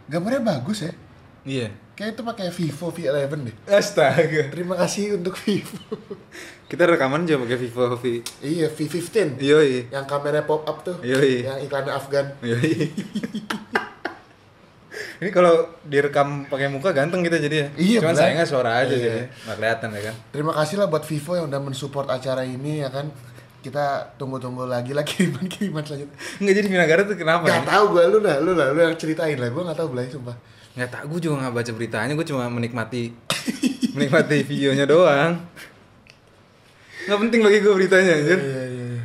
Gambarnya 0.09 0.40
bagus 0.40 0.83
ya. 0.83 0.92
iya 1.45 1.69
Kayak 1.92 2.16
itu 2.16 2.22
pakai 2.25 2.46
Vivo 2.49 2.87
V11 2.88 3.40
deh. 3.42 3.56
astaga 3.68 4.42
Terima 4.49 4.75
kasih 4.75 5.16
untuk 5.16 5.37
Vivo. 5.37 5.76
kita 6.72 6.88
rekaman 6.88 7.22
aja 7.22 7.37
pakai 7.37 7.58
Vivo 7.58 7.84
V 7.92 8.04
iya, 8.40 8.66
V15. 8.66 9.37
yoi 9.38 9.92
Yang 9.92 10.04
kameranya 10.08 10.42
pop 10.42 10.64
up 10.64 10.80
tuh. 10.80 10.96
Yoi. 11.00 11.44
Yang 11.44 11.58
iklannya 11.66 11.92
Afgan. 11.92 12.26
yoi 12.40 12.88
ini 15.22 15.30
kalau 15.30 15.54
direkam 15.87 16.50
pakai 16.50 16.66
muka 16.66 16.90
ganteng 16.90 17.22
kita 17.22 17.38
jadi 17.38 17.56
ya 17.56 17.68
Iya, 17.78 17.99
cuman 18.02 18.11
bener. 18.11 18.20
sayangnya 18.20 18.46
suara 18.46 18.70
aja 18.76 18.90
Iya. 18.90 18.99
jadi 18.99 19.20
nggak 19.46 19.56
kelihatan 19.56 19.88
ya 19.88 20.02
kan 20.02 20.14
Terima 20.34 20.52
kasih 20.52 20.76
lah 20.76 20.87
buat 20.90 21.04
Vivo 21.06 21.32
yang 21.32 21.46
udah 21.46 21.61
mensupport 21.62 22.06
acara 22.11 22.42
ini 22.42 22.82
ya 22.82 22.90
kan. 22.90 23.06
Kita 23.62 23.84
tunggu-tunggu 24.18 24.66
lagi 24.66 24.90
lah 24.90 25.06
kiriman-kiriman 25.06 25.87
selanjutnya. 25.87 26.18
nggak 26.42 26.54
jadi 26.56 26.66
Vina 26.66 26.87
Garut 26.90 27.06
tuh 27.06 27.14
kenapa 27.14 27.46
ya? 27.46 27.62
Gak 27.62 27.70
tau 27.70 27.84
gue, 27.94 28.02
lu 28.11 28.18
lah, 28.18 28.37
lu 28.42 28.52
lah, 28.52 28.75
lu 28.75 28.80
yang 28.82 28.99
ceritain 28.99 29.38
lah. 29.38 29.46
Gue 29.46 29.62
gak 29.62 29.78
tau 29.78 29.87
Belai, 29.87 30.11
sumpah. 30.11 30.34
Nggak 30.72 30.88
tak 30.88 31.02
gue 31.04 31.18
juga 31.20 31.34
nggak 31.38 31.54
baca 31.54 31.70
beritanya 31.70 32.12
gue 32.12 32.24
cuma 32.24 32.48
menikmati 32.48 33.12
menikmati 33.94 34.40
videonya 34.42 34.84
doang 34.84 35.36
nggak 37.02 37.18
penting 37.20 37.40
bagi 37.40 37.58
gue 37.58 37.74
beritanya 37.74 38.12
anjir 38.14 38.38
Iya, 38.38 38.62
iya, 38.64 38.86
iya. 38.88 39.02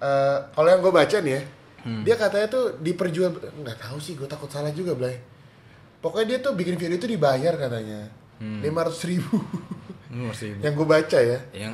Eh, 0.00 0.38
kalau 0.50 0.68
yang 0.68 0.80
gue 0.80 0.90
baca 0.90 1.16
nih 1.18 1.34
ya, 1.34 1.42
Hmm. 1.80 2.04
dia 2.04 2.12
katanya 2.12 2.44
tuh 2.46 2.76
diperjual 2.78 3.32
nggak 3.58 3.78
tahu 3.78 3.96
sih, 3.96 4.12
gue 4.12 4.24
takut 4.26 4.46
salah 4.46 4.68
juga, 4.70 4.92
Blay. 4.92 5.16
Pokoknya 5.98 6.26
dia 6.26 6.38
tuh 6.40 6.52
bikin 6.52 6.76
video 6.76 6.92
itu 6.94 7.04
dibayar 7.06 7.52
katanya, 7.54 8.04
Hmm. 8.36 8.60
lima 8.60 8.80
ratus 8.82 9.04
ribu. 9.04 9.40
ini 10.08 10.26
masih 10.26 10.56
yang 10.58 10.72
gue 10.72 10.84
baca 10.84 11.18
ya, 11.18 11.38
yang 11.54 11.72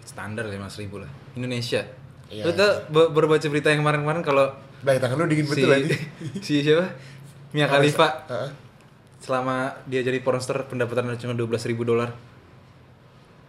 standar 0.00 0.46
lima 0.46 0.66
ribu 0.68 0.98
lah 0.98 1.10
Indonesia 1.32 1.84
Iya. 2.26 2.42
lu 2.42 2.52
tau 2.52 2.70
ba- 2.88 3.10
baru 3.10 3.28
baca 3.28 3.44
berita 3.44 3.68
yang 3.68 3.80
kemarin-kemarin 3.80 4.22
kalau 4.22 4.48
Blay 4.80 4.96
tangan 4.96 5.16
lu 5.16 5.26
dingin 5.26 5.44
si 5.44 5.50
betul 5.52 5.68
lagi. 5.68 5.92
si 6.46 6.54
siapa 6.60 6.90
Mia 7.50 7.66
Khalifa 7.66 8.08
Heeh. 8.26 8.50
Selama 9.24 9.72
dia 9.88 10.04
jadi 10.04 10.20
pornstar 10.20 10.68
pendapatan 10.68 11.08
cuma 11.16 11.32
dua 11.32 11.48
belas 11.48 11.64
ribu 11.64 11.80
dolar 11.82 12.12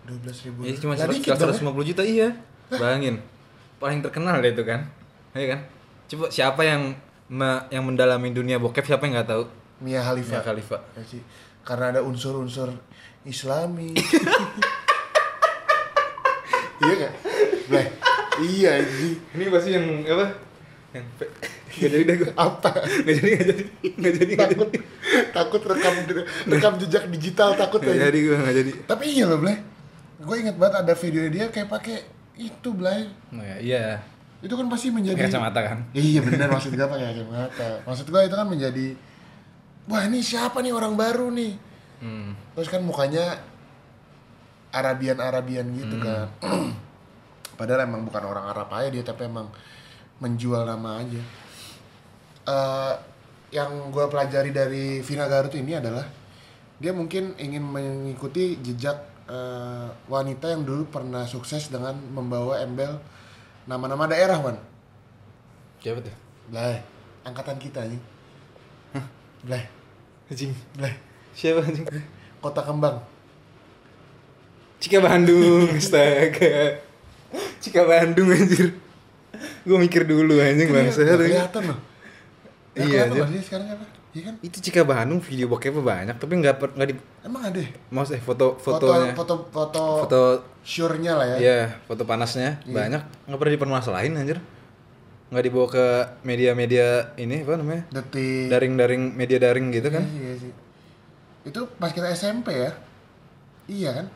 Dua 0.06 0.16
belas 0.22 0.38
ribu. 0.40 0.64
ya 0.64 0.72
cuma 0.78 0.96
seratus 0.96 1.60
lima 1.60 1.76
puluh 1.76 1.84
juta 1.84 2.00
iya 2.00 2.32
bayangin 2.72 3.20
paling 3.76 4.00
terkenal 4.00 4.40
deh 4.40 4.56
itu 4.56 4.64
kan 4.64 4.88
iya 5.34 5.58
kan 5.58 5.60
coba 6.08 6.32
siapa 6.32 6.64
yang 6.64 6.96
me- 7.28 7.66
yang 7.68 7.84
mendalami 7.84 8.32
dunia 8.32 8.56
bokep 8.56 8.86
siapa 8.86 9.04
yang 9.04 9.18
nggak 9.20 9.28
tahu. 9.28 9.44
Mia 9.76 10.00
Khalifa. 10.00 10.32
Mia 10.32 10.44
Khalifa 10.46 10.78
Ya. 10.96 11.04
Karena 11.66 11.92
ada 11.92 12.00
unsur-unsur 12.00 12.70
Islami. 13.26 13.98
iya 16.80 16.94
gak? 16.96 17.14
Blay. 17.66 17.86
Iya 18.38 18.70
anjing. 18.78 19.16
ini 19.34 19.44
pasti 19.50 19.70
yang 19.72 19.86
apa 20.06 20.28
yang 20.94 21.06
nggak 21.76 21.90
jadi 21.92 22.04
deh 22.04 22.16
gue 22.18 22.32
Apa? 22.36 22.70
nggak 23.04 23.16
jadi 23.16 23.30
nggak 23.34 23.48
jadi 23.50 23.64
nggak 23.96 24.14
jadi 24.16 24.34
takut 24.38 24.68
jadi 24.70 24.80
takut 25.34 25.62
rekam 25.64 25.94
rekam 26.48 26.74
jejak 26.80 27.08
digital 27.12 27.56
takut 27.56 27.82
aja. 27.84 28.08
jadi 28.10 28.18
gue 28.18 28.36
nggak 28.36 28.56
jadi 28.56 28.72
Tapi 28.88 29.04
iya 29.12 29.26
loh, 29.28 29.40
Blay. 29.40 29.58
Gue 30.22 30.36
inget 30.42 30.56
banget 30.56 30.86
ada 30.86 30.94
video 30.96 31.24
dia 31.28 31.46
kayak 31.52 31.70
pakai 31.70 31.98
itu, 32.36 32.70
Blay. 32.76 33.08
oh, 33.32 33.44
ya, 33.44 33.58
iya 33.60 33.84
Itu 34.44 34.54
kan 34.60 34.68
pasti 34.68 34.92
menjadi 34.92 35.20
kacamata 35.26 35.60
kan 35.64 35.80
Iya 35.96 36.20
benar 36.24 36.48
maksud 36.52 36.72
gue 36.76 36.88
pakai 36.88 37.06
kacamata. 37.16 37.70
Maksud 37.88 38.06
gue 38.12 38.22
itu 38.28 38.36
kan 38.36 38.48
menjadi 38.48 38.88
wah 39.86 40.02
ini 40.06 40.20
siapa 40.22 40.66
nih 40.66 40.74
orang 40.74 40.98
baru 40.98 41.30
nih. 41.30 41.54
hmm. 42.02 42.30
Terus 42.58 42.70
kan 42.72 42.82
mukanya 42.82 43.40
Arabian-Arabian 44.76 45.68
gitu 45.72 45.96
kan. 46.04 46.28
Padahal 47.60 47.88
emang 47.88 48.04
bukan 48.04 48.24
orang 48.28 48.46
Arab 48.52 48.68
aja 48.76 48.92
dia 48.92 49.04
tapi 49.08 49.32
emang 49.32 49.48
menjual 50.20 50.68
nama 50.68 51.00
aja. 51.00 51.22
Eh, 52.46 52.94
yang 53.54 53.94
gue 53.94 54.06
pelajari 54.10 54.50
dari 54.50 55.00
Vina 55.02 55.30
Garut 55.30 55.54
ini 55.54 55.78
adalah 55.78 56.06
dia 56.76 56.92
mungkin 56.92 57.38
ingin 57.40 57.64
mengikuti 57.64 58.60
jejak 58.60 59.00
eh, 59.32 59.88
wanita 60.12 60.52
yang 60.52 60.68
dulu 60.68 60.90
pernah 60.92 61.24
sukses 61.24 61.72
dengan 61.72 61.96
membawa 62.12 62.60
embel 62.62 63.00
nama-nama 63.66 64.06
daerah, 64.06 64.38
Wan. 64.42 64.58
siapa 65.82 66.02
tuh 66.02 66.14
Blay, 66.46 66.78
angkatan 67.26 67.58
kita 67.58 67.82
nih. 67.90 68.02
Blay, 69.46 69.66
anjing. 70.30 70.54
Blay, 70.78 70.94
siapa 71.34 71.66
anjing? 71.66 71.86
Kota 72.38 72.62
Kembang. 72.62 73.02
Cika 74.78 75.02
Bandung 75.02 75.74
astaga. 75.74 76.78
Cika 77.58 77.82
Bandung 77.90 78.30
anjir. 78.30 78.78
Gue 79.66 79.78
mikir 79.82 80.06
dulu 80.06 80.38
anjing 80.38 80.70
Kan 80.70 80.86
bangsa 80.86 81.02
kelihatan 81.02 81.64
loh. 81.74 81.95
Nggak 82.76 82.88
Iya, 82.88 83.02
loh 83.10 83.28
dia 83.28 83.42
sekarang 83.42 83.68
apa? 83.70 83.86
Iya 84.12 84.22
kan? 84.24 84.36
itu 84.40 84.58
Cika 84.62 84.84
Bandung 84.84 85.20
video 85.20 85.46
bokepnya 85.46 85.80
banyak 85.82 86.16
tapi 86.16 86.34
nggak 86.36 86.56
per- 86.56 86.72
nggak 86.72 86.88
di 86.88 86.96
Emang 87.22 87.44
ada. 87.44 87.56
ya? 87.58 87.68
maus 87.90 88.08
eh 88.10 88.20
foto 88.20 88.56
Foto 88.56 88.80
fotonya 88.84 89.12
foto 89.12 89.36
foto, 89.46 89.84
foto 90.02 90.22
sure-nya 90.62 91.14
lah 91.14 91.28
ya. 91.30 91.38
ya 91.38 91.58
foto 91.84 92.04
panasnya 92.04 92.64
Iya. 92.64 92.72
banyak 92.74 93.02
nggak 93.28 93.38
pernah 93.38 93.54
dipermasalahin 93.54 94.16
anjir 94.16 94.40
nggak 95.26 95.44
dibawa 95.44 95.68
ke 95.68 95.86
media-media 96.24 96.88
ini 97.16 97.44
apa 97.44 97.58
namanya 97.58 97.84
Detik. 97.92 98.48
daring-daring 98.48 99.04
media 99.14 99.36
daring 99.38 99.68
gitu 99.70 99.90
kan 99.90 100.04
Iya 100.06 100.34
sih. 100.38 100.52
Itu 101.44 101.68
pas 101.76 101.92
kita 101.92 102.08
SMP 102.10 102.56
ya. 102.56 102.72
Iya 103.66 103.90
kan? 103.94 104.08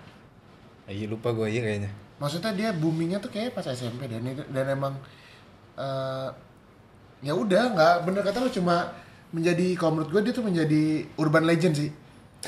iya 0.85 1.05
lupa 1.05 1.29
gue 1.29 1.47
iya 1.49 1.61
kayaknya 1.61 1.91
Maksudnya 2.17 2.51
dia 2.51 2.69
boomingnya 2.71 3.17
tuh 3.17 3.29
kayak 3.29 3.51
pas 3.51 3.63
SMP 3.63 4.03
dan 4.05 4.23
dan 4.25 4.65
emang 4.69 4.95
eh 5.75 6.29
ya 7.19 7.35
udah 7.35 7.63
nggak 7.75 7.95
bener 8.07 8.21
kata 8.23 8.37
lu 8.43 8.51
cuma 8.51 8.95
menjadi 9.29 9.77
kalau 9.77 9.99
menurut 9.99 10.09
gue 10.09 10.21
dia 10.29 10.33
tuh 10.33 10.45
menjadi 10.45 10.83
urban 11.19 11.45
legend 11.45 11.75
sih. 11.77 11.89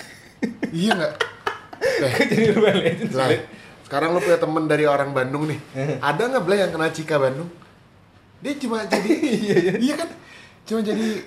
iya 0.82 0.92
nggak? 0.98 1.14
Eh, 1.82 2.14
jadi 2.30 2.46
urban 2.58 2.76
legend 2.82 3.12
Lah, 3.14 3.30
sekarang 3.86 4.18
lu 4.18 4.20
punya 4.24 4.40
temen 4.42 4.64
dari 4.66 4.86
orang 4.90 5.14
Bandung 5.14 5.46
nih. 5.46 5.60
Ada 6.10 6.22
nggak 6.32 6.44
Blay 6.44 6.60
yang 6.64 6.72
kena 6.74 6.90
Cika 6.90 7.22
Bandung? 7.22 7.50
Dia 8.42 8.58
cuma 8.58 8.82
jadi 8.90 9.12
iya, 9.86 9.94
kan? 10.00 10.10
Cuma 10.66 10.82
jadi 10.82 11.22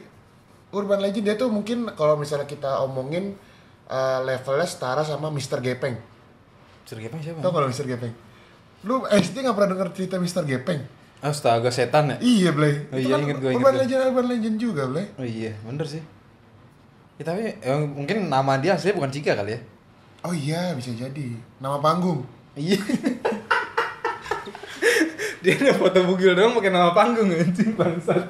urban 0.74 0.98
legend 0.98 1.24
dia 1.30 1.36
tuh 1.38 1.52
mungkin 1.52 1.86
kalau 1.94 2.18
misalnya 2.18 2.50
kita 2.50 2.82
omongin 2.82 3.38
eh, 3.86 4.18
levelnya 4.26 4.66
setara 4.66 5.06
sama 5.06 5.30
Mr. 5.30 5.62
Gepeng. 5.62 5.94
Sergapnya 6.84 7.20
siapa? 7.22 7.40
Tau 7.40 7.52
kalau 7.54 7.70
Mr. 7.70 7.86
Gepeng? 7.88 8.12
Lu 8.84 9.06
SD 9.08 9.40
nggak 9.40 9.56
pernah 9.56 9.70
denger 9.72 9.88
cerita 9.96 10.16
Mr. 10.20 10.44
Gepeng? 10.44 11.03
Astaga 11.24 11.72
setan 11.72 12.12
ya? 12.12 12.16
Iya, 12.20 12.50
Blay. 12.52 12.84
Oh 12.92 13.00
Itu 13.00 13.08
iya, 13.08 13.16
kan 13.16 13.24
inget 13.24 13.38
gua, 13.40 13.50
inget 13.56 13.64
urban 13.64 13.74
legend, 13.80 14.00
urban 14.12 14.26
legend 14.28 14.56
juga, 14.60 14.82
Blay. 14.92 15.06
Oh 15.16 15.24
iya, 15.24 15.56
bener 15.64 15.86
sih. 15.88 16.04
Ya, 17.16 17.24
tapi 17.24 17.56
eh, 17.56 17.80
mungkin 17.88 18.28
nama 18.28 18.60
dia 18.60 18.76
aslinya 18.76 19.00
bukan 19.00 19.08
Cika 19.08 19.32
kali 19.32 19.56
ya. 19.56 19.60
Oh 20.20 20.36
iya, 20.36 20.76
bisa 20.76 20.92
jadi. 20.92 21.32
Nama 21.64 21.80
panggung. 21.80 22.20
Iya. 22.52 22.76
dia 25.44 25.52
ada 25.60 25.72
foto 25.76 26.00
bugil 26.08 26.36
doang 26.36 26.52
pakai 26.56 26.72
nama 26.72 26.92
panggung 26.92 27.32
anjing 27.32 27.72
bangsat. 27.72 28.24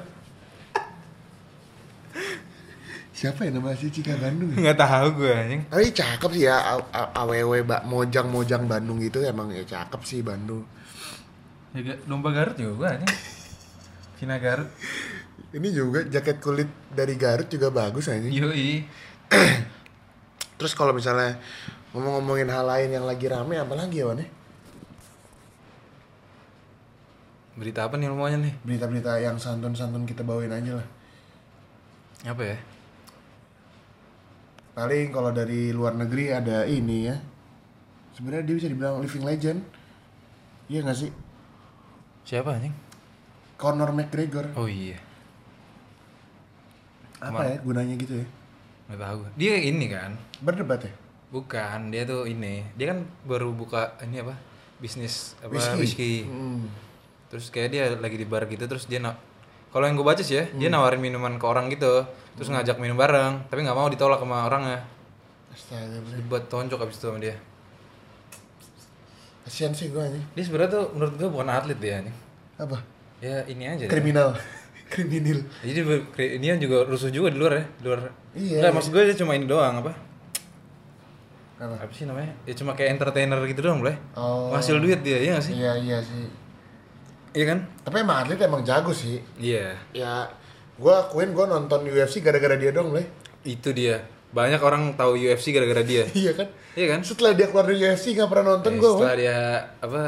Siapa 3.15 3.47
ya 3.47 3.51
nama 3.55 3.71
si 3.75 3.87
Cika 3.91 4.15
Bandung? 4.19 4.51
ya? 4.51 4.71
Enggak 4.71 4.79
tahu 4.87 5.07
gue 5.23 5.31
anjing. 5.31 5.61
Tapi 5.71 5.87
cakep 5.91 6.31
sih 6.35 6.43
ya, 6.47 6.79
AWW 7.15 7.63
Mbak 7.63 7.81
Mojang-Mojang 7.87 8.63
Bandung 8.67 8.99
itu 8.99 9.19
emang 9.23 9.51
ya 9.51 9.63
cakep 9.63 10.01
sih 10.03 10.19
Bandung. 10.19 10.63
Juga 11.75 11.93
domba 12.07 12.31
Garut 12.31 12.55
juga 12.55 12.95
anjing. 12.95 13.11
Cina 14.15 14.39
Garut. 14.39 14.71
Ini 15.51 15.67
juga 15.75 16.07
jaket 16.07 16.39
kulit 16.39 16.71
dari 16.87 17.19
Garut 17.19 17.51
juga 17.51 17.67
bagus 17.67 18.07
aja. 18.07 18.23
Yoi. 18.23 18.87
Terus 20.55 20.71
kalau 20.71 20.95
misalnya 20.95 21.35
ngomong-ngomongin 21.91 22.47
hal 22.47 22.63
lain 22.63 22.89
yang 22.95 23.03
lagi 23.03 23.27
rame 23.27 23.59
apa 23.59 23.75
lagi 23.75 23.99
ya 23.99 24.07
Wan? 24.07 24.23
Berita 27.55 27.87
apa 27.87 27.95
nih 27.99 28.07
lu 28.11 28.15
maunya 28.19 28.39
nih? 28.39 28.55
Berita-berita 28.63 29.19
yang 29.19 29.35
santun-santun 29.39 30.07
kita 30.07 30.23
bawain 30.23 30.51
aja 30.51 30.79
lah. 30.79 30.87
Apa 32.27 32.43
ya? 32.55 32.57
Paling 34.75 35.11
kalau 35.15 35.31
dari 35.31 35.71
luar 35.71 35.95
negeri 35.95 36.35
ada 36.35 36.67
ini 36.67 37.07
ya. 37.07 37.15
Sebenarnya 38.15 38.43
dia 38.47 38.55
bisa 38.59 38.67
dibilang 38.67 38.99
living 38.99 39.23
legend. 39.23 39.59
Iya 40.67 40.83
gak 40.83 40.99
sih? 40.99 41.11
Siapa 42.25 42.57
anjing? 42.57 42.73
Conor 43.61 43.93
McGregor. 43.93 44.49
Oh 44.57 44.65
iya. 44.65 44.97
Apa 47.21 47.45
ya 47.45 47.55
gunanya 47.61 47.93
gitu 48.01 48.17
ya? 48.17 48.27
Nggak 48.89 48.99
tahu. 48.99 49.19
Dia 49.37 49.55
ini 49.61 49.85
kan. 49.87 50.17
Berdebat 50.41 50.81
ya? 50.89 50.93
Bukan, 51.29 51.93
dia 51.93 52.01
tuh 52.09 52.25
ini. 52.25 52.65
Dia 52.73 52.97
kan 52.97 53.05
baru 53.29 53.53
buka 53.53 53.93
ini 54.01 54.25
apa? 54.25 54.33
Bisnis 54.81 55.37
apa 55.39 55.53
Whisky. 55.53 55.77
whisky. 55.77 56.13
Hmm. 56.25 56.65
Terus 57.29 57.53
kayak 57.53 57.69
dia 57.69 57.83
lagi 57.93 58.17
di 58.17 58.25
bar 58.25 58.49
gitu 58.49 58.65
terus 58.65 58.89
dia 58.89 58.99
na 58.99 59.15
kalau 59.75 59.91
yang 59.91 59.99
gue 59.99 60.07
baca 60.07 60.23
sih 60.23 60.39
ya, 60.39 60.47
dia 60.55 60.71
nawarin 60.71 61.03
minuman 61.03 61.35
ke 61.35 61.43
orang 61.43 61.67
gitu. 61.67 62.07
Terus 62.39 62.47
ngajak 62.47 62.79
minum 62.79 62.95
bareng, 62.95 63.43
tapi 63.51 63.59
nggak 63.59 63.75
mau 63.75 63.91
ditolak 63.91 64.23
sama 64.23 64.47
orangnya. 64.47 64.79
Astaga. 65.51 65.99
Dibuat 66.15 66.47
tonjok 66.47 66.79
abis 66.87 66.95
itu 66.95 67.11
sama 67.11 67.19
dia. 67.19 67.35
Kasian 69.45 69.71
sih 69.77 69.93
gue 69.93 70.01
aja. 70.01 70.17
Dia 70.33 70.43
sebenarnya 70.43 70.73
tuh 70.73 70.85
menurut 70.97 71.13
gue 71.21 71.29
bukan 71.29 71.47
atlet 71.53 71.77
dia 71.77 72.01
anjing. 72.01 72.17
Apa? 72.57 72.77
Ya 73.21 73.45
ini 73.45 73.69
aja. 73.69 73.85
Kriminal. 73.85 74.33
Kriminal. 74.93 75.45
Jadi 75.61 75.81
ini 76.41 76.45
juga 76.57 76.89
rusuh 76.89 77.13
juga 77.13 77.29
di 77.29 77.37
luar 77.37 77.61
ya, 77.61 77.65
di 77.77 77.83
luar. 77.85 77.99
Iya, 78.33 78.57
Nggak, 78.59 78.71
iya. 78.71 78.75
maksud 78.75 78.89
gue 78.89 79.03
dia 79.05 79.17
cuma 79.21 79.37
ini 79.37 79.45
doang 79.45 79.85
apa? 79.85 79.93
Apa? 81.61 81.75
Apa 81.77 81.91
sih 81.93 82.09
namanya? 82.09 82.33
Ya 82.49 82.53
cuma 82.57 82.73
kayak 82.73 82.97
entertainer 82.97 83.37
gitu 83.45 83.61
doang, 83.61 83.85
boleh. 83.85 83.95
Oh. 84.17 84.49
Hasil 84.51 84.81
duit 84.81 84.99
dia, 85.05 85.21
iya 85.21 85.37
gak 85.37 85.45
sih? 85.45 85.53
Iya, 85.55 85.71
iya 85.77 85.97
sih. 86.01 86.25
Iya 87.37 87.45
kan? 87.53 87.59
Tapi 87.85 87.95
emang 88.01 88.17
atlet 88.25 88.41
emang 88.41 88.65
jago 88.65 88.91
sih. 88.91 89.21
Iya. 89.37 89.77
Ya, 89.93 90.25
gue 90.75 90.93
akuin 90.93 91.37
gue 91.37 91.45
nonton 91.45 91.85
UFC 91.85 92.19
gara-gara 92.25 92.57
dia 92.57 92.73
dong, 92.73 92.91
Le. 92.91 93.05
Itu 93.45 93.71
dia. 93.71 94.03
Banyak 94.35 94.59
orang 94.59 94.93
tahu 94.93 95.15
UFC 95.15 95.49
gara-gara 95.49 95.79
dia. 95.81 96.03
iya 96.13 96.35
kan? 96.35 96.47
iya 96.75 96.91
kan? 96.91 96.99
Setelah 97.01 97.31
dia 97.31 97.47
keluar 97.47 97.63
dari 97.63 97.79
UFC 97.79 98.11
nggak 98.11 98.27
pernah 98.27 98.45
nonton 98.53 98.73
Eh, 98.73 98.77
gue. 98.77 98.91
setelah 98.93 99.15
dia 99.15 99.37
apa 99.79 100.01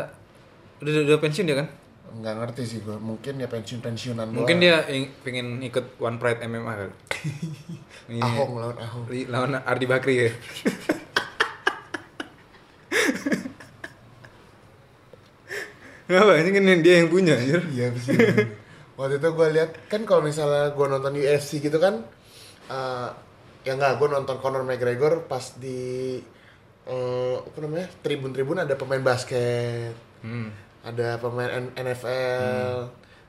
udah, 0.78 0.92
udah, 0.92 1.04
udah 1.08 1.20
pensiun 1.20 1.48
dia 1.48 1.58
kan? 1.58 1.68
Nggak 2.10 2.34
ngerti 2.38 2.64
sih 2.66 2.80
gue. 2.82 2.98
Mungkin 2.98 3.34
ya 3.38 3.48
pensiun-pensiunan 3.48 4.28
Mungkin 4.30 4.58
doang. 4.58 4.64
dia 4.64 4.76
ing- 4.90 5.12
pengen 5.22 5.60
ikut 5.62 5.96
One 5.98 6.18
Pride 6.18 6.44
MMA 6.44 6.74
kali. 6.74 6.94
Ini 8.10 8.20
Ahong 8.20 8.54
lawan 8.58 8.78
Ahong. 8.78 9.04
lawan 9.28 9.52
Ardi 9.58 9.86
Bakri 9.86 10.14
ya. 10.18 10.32
Ngapa? 16.08 16.40
Ini 16.40 16.50
kan 16.50 16.64
dia 16.80 16.94
yang 17.04 17.10
punya 17.12 17.36
anjir. 17.36 17.62
Iya 17.68 17.88
sih. 18.00 18.16
Waktu 18.96 19.20
itu 19.20 19.30
gue 19.30 19.48
lihat 19.52 19.72
kan 19.86 20.02
kalau 20.04 20.24
misalnya 20.24 20.72
gue 20.72 20.86
nonton 20.88 21.14
UFC 21.14 21.60
gitu 21.60 21.78
kan, 21.78 22.02
eh 22.68 23.10
ya 23.68 23.76
nggak 23.76 24.00
gue 24.00 24.08
nonton 24.08 24.40
Conor 24.40 24.64
McGregor 24.64 25.28
pas 25.28 25.44
di 25.54 26.16
eh, 26.84 27.36
apa 27.38 27.58
namanya 27.60 27.92
tribun-tribun 28.00 28.56
ada 28.58 28.74
pemain 28.74 29.04
basket, 29.04 29.92
Hmm. 30.18 30.48
ada 30.82 31.20
pemain 31.20 31.52
N- 31.60 31.76
NFL. 31.76 32.88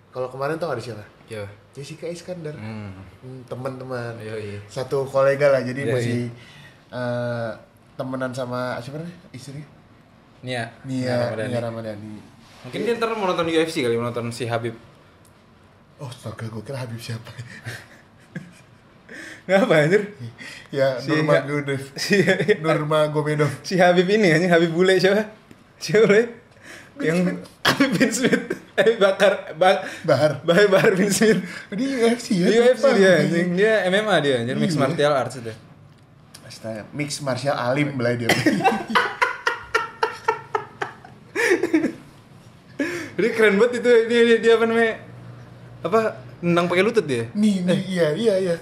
Kalau 0.09 0.31
kemarin 0.31 0.57
tau 0.57 0.71
ada 0.71 0.79
siapa? 0.79 1.03
Ya. 1.27 1.43
Jessica 1.75 2.07
Iskandar, 2.07 2.55
Hmm. 2.55 2.95
Hmm, 3.19 3.43
teman-teman, 3.45 4.15
Iya, 4.17 4.35
iya. 4.37 4.61
satu 4.65 5.03
kolega 5.05 5.51
lah 5.51 5.61
jadi 5.61 5.85
Iya, 5.85 5.93
masih 5.93 6.21
eh, 6.89 7.51
temenan 7.95 8.31
sama 8.31 8.79
siapa 8.79 8.99
nih 8.99 9.15
istri? 9.33 9.61
Nia. 10.41 10.71
Nia, 10.85 11.19
Ramadhani. 11.19 11.51
Nia 11.51 11.61
Ramadhani. 11.61 12.15
Mungkin 12.63 12.81
dia 12.81 12.95
ntar 12.95 13.11
mau 13.13 13.27
nonton 13.27 13.47
UFC 13.49 13.83
kali, 13.83 13.95
mau 13.95 14.07
nonton 14.07 14.31
si 14.31 14.47
Habib. 14.47 14.79
Oh, 15.99 16.07
astaga, 16.07 16.47
gue 16.47 16.63
kira 16.63 16.79
Habib 16.79 16.97
siapa? 16.97 17.27
Ngapa 19.49 19.75
anjir? 19.81 20.03
ya, 20.69 21.01
Si- 21.01 21.09
Nurmagomedov. 21.09 21.81
Si 21.97 22.17
Nurmagomedov. 22.61 23.51
si 23.65 23.81
Habib 23.81 24.05
ini 24.07 24.29
anjing 24.29 24.53
Habib 24.53 24.71
bule 24.71 25.01
siapa? 25.01 25.25
Siapa 25.81 26.05
bule? 26.05 26.23
Yang 27.01 27.41
Habib 27.65 27.91
bin 27.95 28.11
Smith. 28.11 28.45
Eh 28.77 28.95
bakar 28.95 29.57
bak 29.57 29.89
Bahar. 30.05 30.45
Bahar 30.45 30.67
Bahar 30.69 30.93
bin 30.93 31.09
Smith. 31.09 31.41
Di 31.71 31.87
UFC 31.97 32.37
ya? 32.37 32.47
Di 32.47 32.57
UFC 32.61 32.85
dia 32.95 33.11
anjing. 33.19 33.49
Dia 33.55 33.73
MMA 33.89 34.17
dia 34.21 34.35
anjing 34.39 34.57
mixed 34.57 34.77
Iya. 34.77 34.85
martial 34.85 35.15
arts 35.17 35.37
itu. 35.39 35.53
Astaga, 36.45 36.83
mix 36.93 37.19
martial 37.21 37.57
alim 37.57 37.97
belai 37.97 38.15
dia. 38.17 38.29
Jadi 43.19 43.29
keren 43.35 43.59
banget 43.59 43.83
itu 43.83 43.91
dia 44.07 44.21
dia, 44.25 44.37
dia 44.39 44.53
apa 44.55 44.65
namanya? 44.65 44.95
Apa 45.83 46.01
nendang 46.39 46.67
pakai 46.67 46.85
lutut 46.85 47.03
dia? 47.03 47.27
nih, 47.35 47.67
nih, 47.67 47.81
iya, 47.89 48.07
iya, 48.15 48.35
iya. 48.39 48.57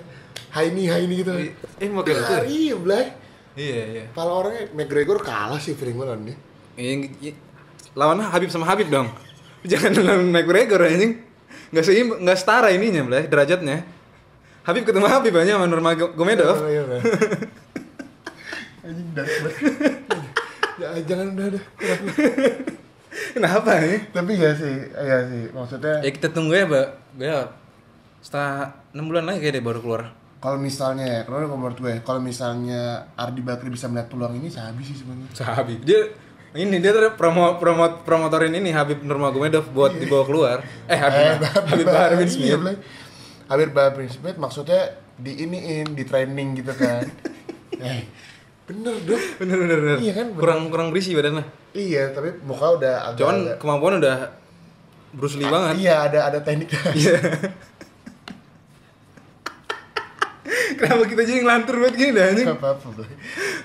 Hai 0.57 0.73
nih, 0.73 0.89
hai 0.89 1.05
nih 1.05 1.17
gitu. 1.21 1.33
Eh 1.77 1.89
mau. 1.93 2.01
Ah, 2.01 2.41
iya, 2.49 2.73
belai. 2.81 3.13
Iya 3.53 3.83
iya. 3.93 4.05
Pala 4.17 4.33
orangnya 4.41 4.73
McGregor 4.73 5.21
kalah 5.21 5.61
sih 5.61 5.77
feeling 5.77 6.01
gue 6.01 6.07
lawan 6.09 6.25
dia. 6.25 6.37
Yang 6.81 7.37
lawan 7.93 8.25
Habib 8.25 8.49
sama 8.49 8.65
Habib 8.65 8.89
dong. 8.89 9.13
Jangan 9.71 9.93
lawan 10.01 10.33
McGregor 10.33 10.81
anjing. 10.81 11.21
Enggak 11.69 11.85
seimbang, 11.85 12.25
enggak 12.25 12.39
setara 12.41 12.73
ininya, 12.73 13.05
Blay, 13.05 13.29
derajatnya. 13.29 13.85
Habib 14.65 14.89
ketemu 14.89 15.07
Habib 15.13 15.37
aja 15.37 15.61
sama 15.61 15.69
Nurmagomedov. 15.69 16.57
Iya, 16.65 16.83
iya. 16.89 17.01
Anjing 18.87 19.09
dark 19.13 19.29
banget. 19.29 19.93
Ya, 20.77 20.89
jangan 21.05 21.27
udah 21.37 21.47
udah. 21.53 21.65
Kenapa? 23.37 23.71
Nih? 23.77 24.01
Tapi 24.09 24.33
ya 24.41 24.51
sih, 24.57 24.77
ya 24.89 25.19
sih. 25.29 25.43
Maksudnya 25.53 26.01
Ya 26.01 26.11
kita 26.17 26.33
tunggu 26.33 26.57
ya, 26.57 26.65
Mbak. 26.65 26.89
Ya 27.21 27.53
setengah 28.25 28.73
6 28.91 29.07
bulan 29.07 29.25
lagi 29.29 29.39
kayak 29.45 29.55
dia 29.61 29.65
baru 29.65 29.81
keluar. 29.85 30.03
Kalau 30.47 30.63
misalnya 30.63 31.03
ya, 31.11 31.21
kalau 31.27 31.51
menurut 31.51 31.75
gue, 31.75 32.07
kalau 32.07 32.23
misalnya 32.23 33.03
Ardi 33.19 33.43
Bakri 33.43 33.67
bisa 33.67 33.91
melihat 33.91 34.07
peluang 34.07 34.39
ini, 34.39 34.47
sabi 34.47 34.87
sih 34.87 34.95
sebenarnya. 34.95 35.27
Habib. 35.43 35.83
Dia 35.83 36.07
ini 36.55 36.79
dia 36.79 36.95
tuh 36.95 37.19
promo 37.19 37.59
promo 37.59 38.07
promotorin 38.07 38.55
ini 38.55 38.71
Habib 38.71 39.03
Nurmagomedov 39.03 39.75
buat 39.75 39.99
dibawa 39.99 40.23
keluar. 40.23 40.57
Eh 40.87 40.95
Habib 40.95 41.43
Habib 41.43 41.87
Bahar 41.91 42.15
bin 42.15 42.31
Iya, 42.31 42.31
Smith. 42.31 42.61
Blay. 42.63 42.77
Habib 43.51 43.71
Bahar 43.75 43.99
bin 43.99 44.07
Smith 44.07 44.39
maksudnya 44.39 44.95
di 45.19 45.35
iniin, 45.35 45.99
di 45.99 46.07
training 46.07 46.63
gitu 46.63 46.71
kan. 46.79 47.03
eh, 47.83 48.07
bener 48.71 48.95
dong. 49.03 49.23
Bener 49.43 49.57
bener 49.59 49.79
bener. 49.83 49.99
Iya 49.99 50.13
kan, 50.15 50.27
bener. 50.31 50.41
Kurang 50.47 50.61
kurang 50.71 50.89
berisi 50.95 51.11
badannya. 51.11 51.43
Iya, 51.75 52.15
tapi 52.15 52.39
muka 52.47 52.79
udah 52.79 52.95
agak 53.11 53.19
Cuman 53.19 53.37
agak- 53.43 53.59
kemampuan 53.59 53.95
udah 53.99 54.17
Bruce 55.11 55.35
Lee 55.43 55.51
banget. 55.51 55.75
Iya, 55.83 56.07
ada 56.07 56.19
ada 56.31 56.39
teknik. 56.39 56.71
Iya. 56.95 57.19
Kenapa 60.77 61.05
kita 61.05 61.23
jadi 61.23 61.41
ngelantur 61.41 61.75
banget 61.81 61.95
gini 61.97 62.11
dah 62.13 62.25
anjing? 62.29 62.47
Gak 62.47 62.61
apa-apa. 62.61 62.89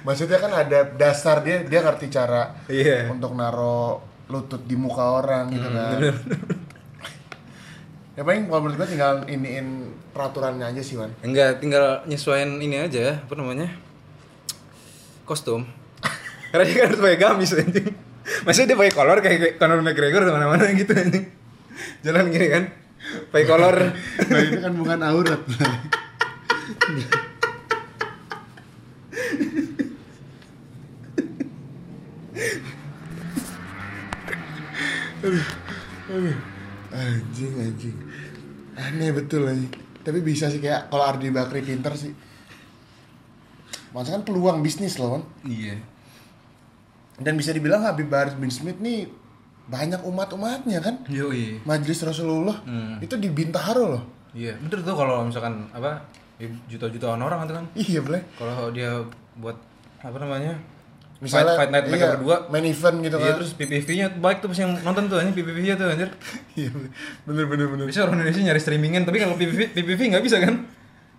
Maksudnya 0.02 0.38
kan 0.40 0.52
ada 0.52 0.80
dasar 0.92 1.44
dia, 1.44 1.62
dia 1.62 1.80
ngerti 1.80 2.08
cara 2.08 2.56
Iya. 2.66 3.12
untuk 3.12 3.36
naro 3.36 4.00
lutut 4.28 4.64
di 4.64 4.80
muka 4.80 5.20
orang 5.20 5.52
gitu 5.52 5.70
kan. 5.70 6.00
Ya 8.12 8.28
paling 8.28 8.48
kalau 8.48 8.68
menurut 8.68 8.76
gue 8.76 8.88
tinggal 8.92 9.24
iniin 9.26 9.68
peraturannya 10.12 10.68
aja 10.68 10.82
sih, 10.84 11.00
Wan. 11.00 11.16
Enggak, 11.24 11.64
tinggal 11.64 12.04
nyesuaiin 12.04 12.60
ini 12.60 12.76
aja, 12.76 13.24
apa 13.24 13.34
namanya? 13.36 13.72
Kostum. 15.24 15.64
Karena 16.52 16.64
dia 16.68 16.76
kan 16.76 16.86
harus 16.92 17.00
pakai 17.00 17.20
gamis 17.20 17.56
anjing. 17.56 17.88
Maksudnya 18.44 18.68
dia 18.76 18.78
pakai 18.78 18.94
kolor 18.94 19.18
kayak 19.20 19.56
Conor 19.56 19.80
McGregor 19.80 20.28
ke 20.28 20.32
mana-mana 20.32 20.68
gitu 20.76 20.92
anjing. 20.92 21.26
Jalan 22.04 22.28
gini 22.30 22.48
kan, 22.52 22.64
pakai 23.32 23.48
kolor. 23.48 23.76
Nah, 24.28 24.40
itu 24.44 24.60
kan 24.60 24.74
bukan 24.76 25.00
aurat. 25.02 25.42
Aduh, 35.22 35.46
aduh. 36.10 36.38
Anjing, 36.92 37.54
anjing. 37.56 37.98
Aneh 38.76 39.10
betul 39.14 39.46
anjing. 39.46 39.72
Tapi 40.02 40.20
bisa 40.20 40.50
sih 40.50 40.58
kayak 40.58 40.90
kalau 40.90 41.06
Ardi 41.06 41.30
Bakri 41.30 41.62
pinter 41.62 41.94
sih. 41.94 42.12
Maksudnya 43.92 44.18
kan 44.18 44.26
peluang 44.26 44.60
bisnis 44.66 44.98
loh 44.98 45.20
kan. 45.20 45.24
Iya. 45.46 45.78
Dan 47.22 47.38
bisa 47.38 47.54
dibilang 47.54 47.86
Habib 47.86 48.10
Bahar 48.10 48.34
bin 48.34 48.50
Smith 48.50 48.82
nih 48.82 49.06
banyak 49.70 50.02
umat-umatnya 50.02 50.82
kan. 50.82 51.06
Yoi. 51.06 51.62
Majelis 51.64 52.02
Rasulullah 52.02 52.66
Hmm. 52.66 52.98
itu 52.98 53.14
di 53.16 53.30
Bintaro 53.30 53.86
loh. 53.88 54.04
Iya, 54.32 54.56
bener 54.58 54.80
tuh 54.82 54.96
kalau 54.96 55.28
misalkan 55.28 55.68
apa 55.70 56.02
ya 56.42 56.50
juta-jutaan 56.68 57.22
orang 57.22 57.46
itu 57.46 57.54
kan. 57.54 57.66
Iya 57.78 58.00
boleh. 58.02 58.22
Kalau 58.34 58.74
dia 58.74 58.92
buat 59.38 59.58
apa 60.02 60.18
namanya? 60.18 60.58
Misalnya 61.22 61.54
fight, 61.54 61.70
fight 61.70 61.72
night 61.72 61.86
mereka 61.86 62.02
iya, 62.02 62.14
berdua. 62.18 62.38
main 62.50 62.66
event 62.66 62.98
gitu 62.98 63.16
Iya, 63.16 63.26
kan. 63.30 63.36
terus 63.38 63.52
PPV-nya 63.54 64.08
baik 64.18 64.38
tuh 64.42 64.50
pas 64.50 64.58
yang 64.58 64.74
nonton 64.82 65.06
tuh 65.06 65.22
anjing 65.22 65.38
PPV-nya 65.38 65.74
tuh 65.78 65.86
anjir. 65.88 66.10
Iya 66.58 66.70
bener 67.30 67.46
bener 67.46 67.68
bener. 67.70 67.86
Bisa 67.86 68.02
orang 68.02 68.18
Indonesia 68.18 68.42
nyari 68.42 68.58
streamingan 68.58 69.06
tapi 69.06 69.22
kalau 69.22 69.38
PPV 69.38 69.78
PPV 69.78 70.02
nggak 70.18 70.24
bisa 70.26 70.42
kan? 70.42 70.66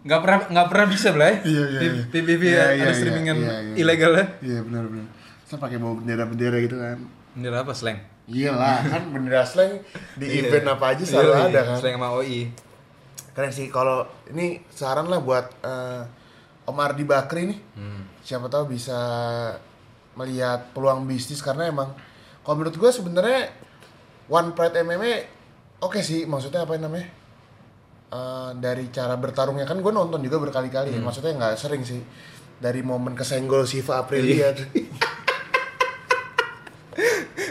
Nggak 0.02 0.20
pernah 0.26 0.38
nggak 0.50 0.66
pernah 0.66 0.86
bisa 0.90 1.08
lah 1.14 1.30
ya. 1.30 1.36
Iya, 1.46 1.64
iya, 1.70 1.80
iya. 1.86 2.02
PPV 2.10 2.42
Iya, 2.42 2.50
ya, 2.50 2.66
iya, 2.66 2.82
ada 2.82 2.90
iya, 2.90 2.98
streamingan 2.98 3.36
iya, 3.38 3.54
iya. 3.62 3.74
ilegal 3.78 4.12
ya. 4.12 4.24
Iya 4.42 4.58
bener 4.66 4.84
bener. 4.90 5.06
Saya 5.46 5.58
pakai 5.62 5.76
bawa 5.78 5.94
bendera-bendera 5.94 6.58
gitu 6.58 6.76
kan. 6.76 6.98
Ini 7.38 7.46
apa 7.48 7.70
slang? 7.70 7.98
Iyalah 8.26 8.78
kan 8.82 9.02
bendera 9.08 9.46
slang 9.46 9.86
di 10.18 10.26
Iya. 10.26 10.50
event 10.50 10.66
apa 10.68 10.84
aja 10.98 11.02
selalu 11.06 11.30
Iya, 11.30 11.38
ada 11.38 11.50
iya. 11.54 11.62
kan. 11.62 11.76
Slang 11.78 11.94
sama 11.94 12.08
OI. 12.10 12.40
Keren 13.32 13.52
sih 13.52 13.72
kalau 13.72 14.04
ini 14.28 14.60
saran 14.68 15.08
lah 15.08 15.20
buat 15.24 15.46
eh, 15.64 16.02
Om 16.68 16.78
Ardi 16.78 17.04
Bakri 17.04 17.42
nih. 17.48 17.58
Hmm. 17.76 18.02
Siapa 18.22 18.46
tahu 18.52 18.72
bisa 18.76 18.98
melihat 20.14 20.70
peluang 20.76 21.08
bisnis 21.08 21.40
karena 21.40 21.72
emang 21.72 21.88
kalau 22.44 22.60
menurut 22.60 22.76
gue 22.76 22.90
sebenarnya 22.92 23.48
One 24.28 24.52
Pride 24.52 24.84
MMA 24.84 25.14
oke 25.80 26.04
sih 26.04 26.28
maksudnya 26.28 26.68
apa 26.68 26.76
namanya 26.76 27.22
Eh, 28.12 28.50
dari 28.60 28.92
cara 28.92 29.16
bertarungnya 29.16 29.64
kan 29.64 29.80
gue 29.80 29.88
nonton 29.88 30.20
juga 30.20 30.36
berkali-kali 30.36 30.92
ya. 30.92 31.00
Hmm. 31.00 31.08
maksudnya 31.08 31.32
nggak 31.32 31.56
sering 31.56 31.80
sih 31.80 32.04
dari 32.60 32.84
momen 32.84 33.16
kesenggol 33.16 33.64
Siva 33.64 34.04
Aprilia 34.04 34.52
tuh. 34.52 34.68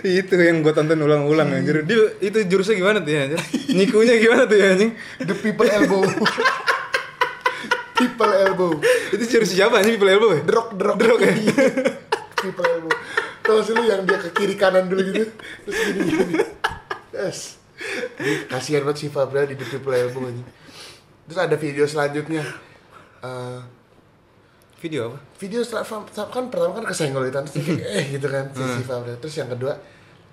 itu 0.22 0.34
yang 0.36 0.66
gue 0.66 0.74
tonton 0.74 0.98
ulang-ulang 0.98 1.52
anjir. 1.54 1.86
Dia 1.86 2.18
itu 2.20 2.38
jurusnya 2.48 2.76
gimana 2.78 2.98
tuh 3.02 3.12
ya 3.14 3.20
anjir? 3.30 3.40
Nyikunya 3.70 4.16
gimana 4.18 4.44
tuh 4.50 4.58
ya 4.58 4.68
anjing? 4.74 4.92
the 5.22 5.36
people 5.38 5.68
elbow. 5.70 6.02
People 8.02 8.34
elbow. 8.34 8.72
Itu 9.14 9.24
jurus 9.30 9.54
siapa 9.54 9.78
anjing 9.78 10.02
people 10.02 10.10
elbow 10.10 10.34
ya? 10.34 10.42
drop 10.42 10.74
drop 10.74 10.98
Drop 10.98 11.22
ya? 11.22 11.38
people 12.42 12.66
elbow. 12.66 12.94
Sih 13.62 13.76
lu 13.78 13.84
yang 13.86 14.08
dia 14.08 14.18
ke 14.18 14.34
kiri 14.34 14.56
kanan 14.58 14.90
dulu 14.90 15.06
gitu? 15.12 15.30
Terus 15.68 15.78
gini 15.86 16.02
gini 16.10 16.34
yes. 17.14 17.62
Kasihan 18.50 18.82
banget 18.88 19.06
si 19.06 19.08
Fabra 19.14 19.46
di 19.46 19.54
the 19.54 19.66
people 19.70 19.94
elbow 19.94 20.26
ini 20.26 20.42
terus 21.30 21.48
ada 21.48 21.56
video 21.56 21.86
selanjutnya. 21.88 22.44
Eh, 23.22 23.60
Video 24.82 25.14
apa? 25.14 25.18
video 25.38 25.62
setelah 25.62 25.86
kan 26.34 26.50
pertama 26.50 26.74
kan 26.82 26.90
kesenggol 26.90 27.30
gitu 27.30 27.38
terus 27.38 27.54
kayak, 27.54 27.86
eh 27.86 28.06
gitu 28.18 28.26
kan 28.26 28.50
si 28.50 28.66
Siva 28.82 28.98
Aprilia 28.98 29.18
terus 29.22 29.38
yang 29.38 29.46
kedua 29.54 29.78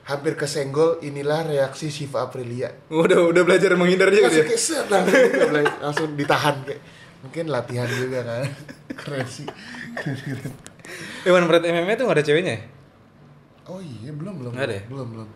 hampir 0.09 0.35
kesenggol 0.35 0.99
inilah 1.01 1.45
reaksi 1.45 1.89
Siva 1.89 2.25
Aprilia 2.25 2.73
Udah 2.89 3.29
udah 3.29 3.43
belajar 3.43 3.77
menghindar 3.77 4.09
juga 4.09 4.29
dia. 4.31 4.43
kayak 4.43 4.57
set 4.59 4.89
langsung, 4.89 5.21
langsung 5.79 6.09
ditahan 6.15 6.57
kayak 6.65 6.81
mungkin 7.19 7.45
latihan 7.47 7.85
juga 7.87 8.23
kan 8.23 8.49
keren 9.01 9.27
sih 9.27 9.45
keren, 9.95 10.17
keren. 10.17 10.53
One 11.29 11.47
Pride 11.47 11.67
MMA 11.67 11.93
tuh 11.95 12.05
gak 12.05 12.17
ada 12.17 12.25
ceweknya 12.25 12.53
ya? 12.55 12.63
oh 13.69 13.79
iya 13.79 14.11
belum 14.11 14.35
belum 14.39 14.53
ada 14.55 14.73
ya? 14.73 14.83
belum 14.89 15.07
belum 15.13 15.29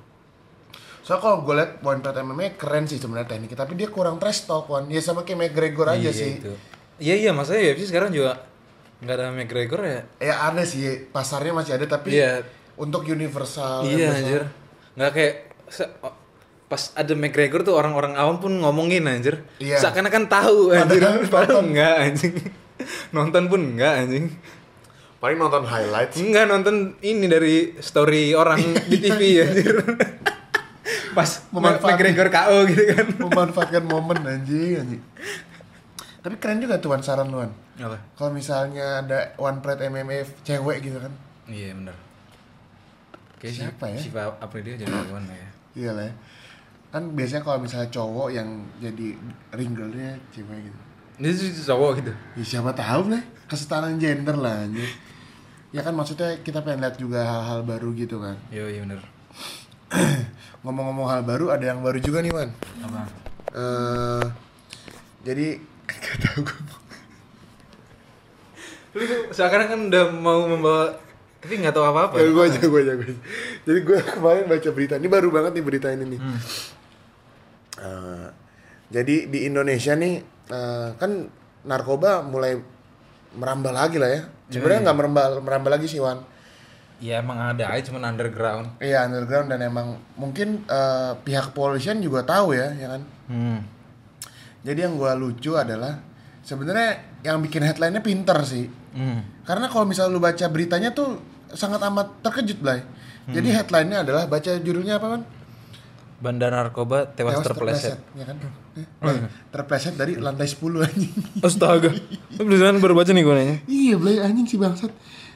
soalnya 1.02 1.20
kalau 1.20 1.36
gue 1.42 1.54
liat 1.54 1.70
One 1.82 2.00
Pride 2.00 2.20
MMA 2.22 2.46
keren 2.54 2.84
sih 2.86 2.96
sebenarnya 2.96 3.28
tekniknya 3.28 3.58
tapi 3.58 3.74
dia 3.74 3.86
kurang 3.86 4.16
trash 4.16 4.46
talk 4.46 4.66
Wan 4.66 4.86
ya 4.86 4.98
sama 4.98 5.20
kayak 5.20 5.50
McGregor 5.50 5.90
aja 5.90 6.00
Iya, 6.00 6.12
sih 6.12 6.30
itu. 6.38 6.52
Iya 6.96 7.14
iya, 7.18 7.30
maksudnya 7.30 7.60
UFC 7.68 7.90
sekarang 7.90 8.08
juga 8.08 8.38
nggak 9.02 9.12
ada 9.12 9.26
McGregor 9.28 9.80
ya. 9.82 10.00
ya 10.22 10.34
ada 10.46 10.62
sih 10.62 10.80
pasarnya 11.04 11.50
masih 11.52 11.74
ada 11.74 11.90
tapi 11.90 12.14
Iya. 12.14 12.46
untuk 12.74 13.02
universal 13.04 13.82
iya 13.84 14.14
anjir. 14.14 14.46
Nggak 14.94 15.10
kayak 15.10 15.34
se- 15.66 15.92
pas 16.66 16.82
ada 16.94 17.12
McGregor 17.12 17.60
tuh 17.60 17.72
orang-orang 17.72 18.14
awam 18.14 18.36
pun 18.38 18.52
ngomongin 18.54 19.04
anjir. 19.04 19.44
Iya. 19.56 19.76
Seakan-akan 19.78 20.24
tahu 20.26 20.72
anjir. 20.72 21.00
Padahal 21.04 21.20
Padahal 21.26 21.60
enggak 21.62 21.94
anjing. 22.02 22.34
nonton 23.10 23.42
pun 23.46 23.60
enggak 23.62 23.94
anjing. 24.00 24.26
paling 25.16 25.38
nonton 25.38 25.62
highlights 25.62 26.18
Enggak 26.18 26.50
nonton 26.50 26.98
ini 26.98 27.26
dari 27.26 27.78
story 27.78 28.34
orang 28.34 28.58
di 28.90 28.96
TV 28.98 29.20
anjir. 29.40 29.70
Pas 31.12 31.28
Memanfaatkan. 31.48 31.94
McGregor 31.94 32.28
KO 32.28 32.56
gitu 32.66 32.82
kan. 32.90 33.06
memanfaatkan 33.24 33.84
momen 33.84 34.18
anjing 34.20 34.76
anjing 34.78 35.02
tapi 36.18 36.38
keren 36.38 36.58
juga 36.58 36.78
tuh 36.78 36.90
Wan 36.90 37.02
saran 37.02 37.28
lu 37.28 37.38
Wan 37.38 37.50
Apa? 37.76 37.98
kalau 38.14 38.30
misalnya 38.30 39.02
ada 39.02 39.34
One 39.36 39.58
Pride 39.58 39.82
MMA 39.84 40.22
cewek 40.40 40.78
gitu 40.80 40.98
kan 40.98 41.10
Iya 41.44 41.74
benar. 41.74 41.98
Kayak 43.42 43.54
Siapa 43.74 43.84
ya? 43.90 43.98
Siapa 43.98 44.38
Aprilia 44.38 44.78
jadi 44.78 44.86
lawan 45.02 45.26
ya. 45.26 45.48
iya 45.74 45.90
lah 45.90 46.06
ya. 46.06 46.14
kan 46.88 47.02
biasanya 47.10 47.42
kalau 47.42 47.58
misalnya 47.58 47.88
cowok 47.88 48.28
yang 48.30 48.48
jadi 48.78 49.16
ring 49.50 49.72
girlnya 49.72 50.12
cewek 50.28 50.62
gitu 50.62 50.78
Ini 51.18 51.28
tuh 51.28 51.66
cowok 51.66 51.90
gitu. 51.98 52.12
ya 52.34 52.44
siapa 52.46 52.70
tahu 52.70 53.08
lah 53.08 53.22
kesetaraan 53.44 53.96
gender 53.96 54.36
lah 54.36 54.62
anjir 54.62 54.86
ya 55.68 55.80
kan 55.80 55.90
maksudnya 55.90 56.36
kita 56.40 56.60
pengen 56.60 56.80
lihat 56.80 56.94
juga 56.94 57.24
hal-hal 57.24 57.64
baru 57.64 57.90
gitu 57.92 58.16
kan 58.16 58.36
Iya 58.48 58.68
iya 58.68 58.80
benar. 58.84 59.00
ngomong-ngomong 60.62 61.08
hal 61.08 61.22
baru 61.22 61.50
ada 61.50 61.64
yang 61.66 61.80
baru 61.80 61.98
juga 61.98 62.20
nih 62.20 62.30
Wan 62.30 62.50
Apa? 62.84 63.00
Eh, 63.50 64.24
jadi 65.22 65.46
gak 65.88 66.16
tahu 66.22 66.40
gue 66.42 66.60
Lu 68.92 69.00
sekarang 69.30 69.66
kan 69.66 69.80
udah 69.88 70.04
mau 70.12 70.44
membawa 70.44 70.92
tapi 71.42 71.58
nggak 71.58 71.74
tahu 71.74 71.82
apa-apa. 71.82 72.22
Ya, 72.22 72.30
gue 72.30 72.44
aja, 72.46 72.60
gue 72.62 72.80
aja, 72.86 72.92
gue 72.94 73.08
aja. 73.10 73.18
Jadi 73.66 73.80
gue 73.82 73.98
kemarin 74.14 74.46
baca 74.46 74.70
berita, 74.70 74.94
ini 74.94 75.10
baru 75.10 75.28
banget 75.34 75.52
nih 75.58 75.64
berita 75.66 75.88
ini 75.90 76.04
nih. 76.06 76.20
Eh, 77.82 78.26
jadi 78.94 79.16
di 79.26 79.38
Indonesia 79.50 79.98
nih, 79.98 80.14
eh, 80.54 80.88
kan 80.94 81.10
narkoba 81.66 82.22
mulai 82.22 82.54
merambah 83.34 83.74
lagi 83.74 83.98
lah 83.98 84.10
ya. 84.14 84.22
Sebenarnya 84.54 84.80
nggak 84.86 84.96
merambah 85.02 85.24
merambah 85.42 85.70
lagi 85.74 85.86
sih 85.90 85.98
Wan. 85.98 86.22
Ya 87.02 87.18
emang 87.18 87.34
ada 87.42 87.74
aja 87.74 87.90
cuman 87.90 88.14
underground. 88.14 88.78
Iya 88.78 89.10
underground 89.10 89.50
dan 89.50 89.66
emang 89.66 89.98
mungkin 90.14 90.62
eh, 90.70 91.12
pihak 91.26 91.50
kepolisian 91.50 91.98
juga 91.98 92.22
tahu 92.22 92.54
ya, 92.54 92.70
ya 92.78 92.86
kan. 92.94 93.02
Hmm. 93.26 93.58
Jadi 94.62 94.78
yang 94.78 94.94
gue 94.94 95.10
lucu 95.18 95.58
adalah 95.58 95.98
sebenarnya 96.46 97.18
yang 97.26 97.42
bikin 97.42 97.66
headline-nya 97.66 97.98
pinter 97.98 98.38
sih. 98.46 98.70
Hmm. 98.94 99.42
Karena 99.42 99.66
kalau 99.66 99.90
misalnya 99.90 100.14
lu 100.14 100.22
baca 100.22 100.46
beritanya 100.46 100.94
tuh 100.94 101.31
sangat 101.54 101.80
amat 101.86 102.22
terkejut, 102.24 102.58
Blay. 102.60 102.80
Jadi 103.30 103.48
headline-nya 103.54 104.02
adalah 104.02 104.26
baca 104.26 104.50
judulnya 104.58 104.98
apa, 104.98 105.06
Wan? 105.18 105.22
Bandar 106.22 106.54
narkoba 106.54 107.06
tewas, 107.10 107.42
terpeleset. 107.42 107.98
ya 108.14 108.24
kan? 108.26 108.38
Eh, 108.78 109.18
terpleset 109.50 109.98
dari 109.98 110.14
lantai 110.18 110.46
10 110.46 110.86
anjing. 110.86 111.12
Astaga. 111.42 111.90
Lu 112.38 112.42
beneran 112.46 112.78
baru 112.78 112.94
baca 112.94 113.10
nih 113.10 113.22
gue 113.26 113.34
nanya. 113.34 113.56
iya, 113.66 113.94
Blay 113.98 114.22
anjing 114.22 114.46
si 114.46 114.54
bangsat. 114.54 114.90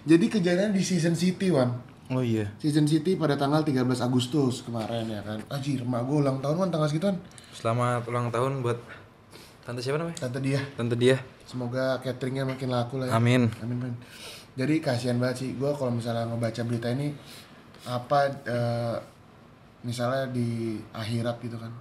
Jadi 0.07 0.31
kejadian 0.31 0.71
di 0.71 0.83
Season 0.87 1.19
City, 1.19 1.51
Wan. 1.51 1.75
Oh 2.07 2.23
iya. 2.23 2.55
Season 2.63 2.87
City 2.87 3.19
pada 3.19 3.35
tanggal 3.35 3.67
13 3.67 3.83
Agustus 3.99 4.63
kemarin 4.63 5.11
ya 5.11 5.27
kan. 5.27 5.43
Anjir, 5.51 5.83
emak 5.83 6.07
gue 6.07 6.17
ulang 6.23 6.39
tahun, 6.39 6.55
Wan, 6.55 6.71
tanggal 6.71 6.87
segituan. 6.87 7.19
Selamat 7.51 8.07
ulang 8.07 8.31
tahun 8.31 8.63
buat 8.63 8.79
tante 9.67 9.83
siapa 9.83 9.99
namanya? 9.99 10.23
Tante 10.23 10.39
dia. 10.39 10.63
Tante 10.79 10.95
dia. 10.95 11.19
Semoga 11.51 11.99
cateringnya 11.99 12.47
makin 12.47 12.71
laku 12.71 13.03
lah 13.03 13.11
ya. 13.11 13.19
Amin. 13.19 13.51
Amin, 13.59 13.79
men. 13.91 13.95
Jadi 14.57 14.81
kasihan 14.81 15.21
banget 15.21 15.45
sih 15.45 15.51
gue 15.53 15.69
kalau 15.77 15.93
misalnya 15.93 16.25
ngebaca 16.25 16.65
berita 16.65 16.89
ini 16.89 17.13
apa 17.85 18.33
eh, 18.49 18.97
misalnya 19.85 20.33
di 20.33 20.81
akhirat 20.97 21.37
gitu 21.45 21.61
kan. 21.61 21.73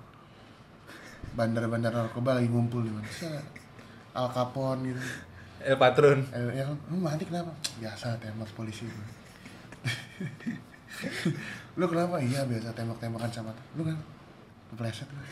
Bandar-bandar 1.35 1.91
narkoba 1.91 2.37
lagi 2.37 2.47
ngumpul 2.51 2.83
di 2.83 2.91
mana? 2.91 3.07
Al 4.15 4.27
Capone 4.31 4.91
gitu. 4.91 5.01
El 5.65 5.77
Patron. 5.79 6.19
Eh, 6.35 6.61
ya 6.61 6.63
kan, 6.67 6.77
lu 6.91 6.99
mati 6.99 7.23
kenapa? 7.23 7.55
Biasa 7.79 8.19
tembak 8.19 8.51
polisi. 8.53 8.85
lu 11.79 11.85
kenapa? 11.87 12.19
Iya 12.19 12.43
biasa 12.43 12.75
tembak-tembakan 12.75 13.31
sama 13.31 13.55
lu 13.79 13.87
kan 13.87 13.95
kepleset 14.75 15.07
lu. 15.07 15.23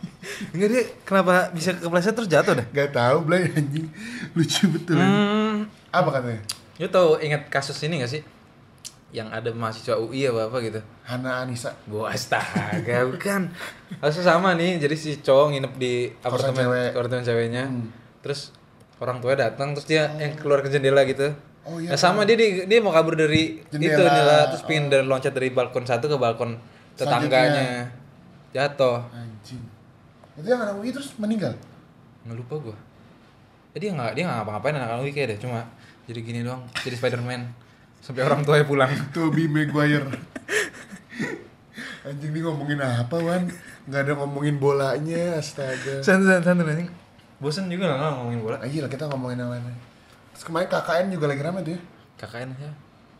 Enggak 0.52 0.68
dia 0.68 0.82
kenapa 1.08 1.48
bisa 1.56 1.72
kepleset 1.76 2.12
terus 2.12 2.28
jatuh 2.28 2.54
dah? 2.60 2.66
Gak 2.76 2.92
tau 2.92 3.24
Blay 3.24 3.48
anjing 3.52 3.88
lucu 4.36 4.68
betul. 4.68 5.00
Hmm. 5.00 5.64
Apa 5.92 6.20
katanya? 6.20 6.40
Lu 6.80 6.88
tau 6.88 7.20
ingat 7.20 7.52
kasus 7.52 7.76
ini 7.84 8.00
gak 8.00 8.08
sih? 8.08 8.24
Yang 9.12 9.28
ada 9.36 9.50
mahasiswa 9.52 10.00
UI 10.00 10.24
apa 10.24 10.48
apa 10.48 10.56
gitu. 10.64 10.80
Hana 11.04 11.44
Anissa. 11.44 11.76
Bu 11.84 12.08
astaga, 12.08 13.04
bukan. 13.04 13.52
Kasus 14.00 14.24
sama 14.24 14.56
nih, 14.56 14.80
jadi 14.80 14.96
si 14.96 15.20
cowok 15.20 15.52
nginep 15.52 15.72
di 15.76 16.08
apartemen 16.24 16.64
cewek. 16.64 16.88
apartemen 16.96 17.22
ceweknya. 17.28 17.64
Hmm. 17.68 17.92
Terus 18.24 18.56
orang 18.96 19.20
tua 19.20 19.36
datang 19.36 19.76
terus 19.76 19.84
dia 19.84 20.08
yang 20.16 20.32
keluar 20.40 20.64
ke 20.64 20.72
jendela 20.72 21.04
gitu. 21.04 21.28
Oh, 21.68 21.76
iya. 21.76 21.92
Nah, 21.92 22.00
sama 22.00 22.24
dia, 22.24 22.40
dia 22.40 22.64
dia 22.64 22.78
mau 22.80 22.96
kabur 22.96 23.12
dari 23.12 23.60
Jendela. 23.68 23.92
itu 23.92 24.00
jendela 24.00 24.36
terus 24.48 24.64
pengen 24.64 24.88
dari 24.88 25.04
loncat 25.04 25.32
dari 25.36 25.52
balkon 25.52 25.84
satu 25.84 26.08
ke 26.08 26.16
balkon 26.16 26.56
tetangganya. 26.96 27.92
Jatuh. 28.56 29.04
Anjing. 29.12 29.60
Itu 30.40 30.48
yang 30.48 30.64
anak 30.64 30.80
UI 30.80 30.88
terus 30.96 31.12
meninggal. 31.20 31.52
Nggak 32.24 32.36
lupa 32.40 32.54
gua. 32.56 32.76
Eh, 33.76 33.78
dia 33.84 33.92
nggak 33.92 34.16
dia 34.16 34.24
nggak 34.24 34.36
ngapa-ngapain 34.40 34.74
anak 34.80 35.04
UI 35.04 35.12
kayak 35.12 35.36
deh 35.36 35.38
cuma 35.44 35.60
jadi 36.10 36.20
gini 36.20 36.40
doang 36.42 36.66
jadi 36.76 36.98
Spiderman 36.98 37.46
sampai 38.02 38.26
orang 38.26 38.42
tuanya 38.42 38.66
pulang 38.66 38.90
Toby 39.14 39.46
Maguire. 39.46 40.10
Anjing 42.00 42.32
nih 42.32 42.40
ngomongin 42.40 42.80
apa, 42.80 43.12
Wan? 43.14 43.44
Nggak 43.84 44.00
ada 44.02 44.12
ngomongin 44.16 44.56
bolanya, 44.56 45.36
astaga. 45.36 46.00
santai 46.00 46.40
santai 46.40 46.64
anjing 46.66 46.88
bosen 47.36 47.68
juga 47.68 47.88
lah 47.88 48.16
ngomongin 48.16 48.40
bola 48.40 48.56
Ah, 48.56 48.64
iya 48.64 48.84
lah, 48.84 48.90
kita 48.90 49.04
ngomongin 49.06 49.36
yang 49.38 49.48
lain. 49.48 49.64
Terus 50.32 50.44
kemarin 50.44 50.68
KKN 50.68 51.06
juga 51.12 51.24
lagi 51.28 51.40
rame 51.40 51.60
tuh 51.60 51.72
ya. 51.76 51.80
KKN 52.18 52.50
ya 52.56 52.72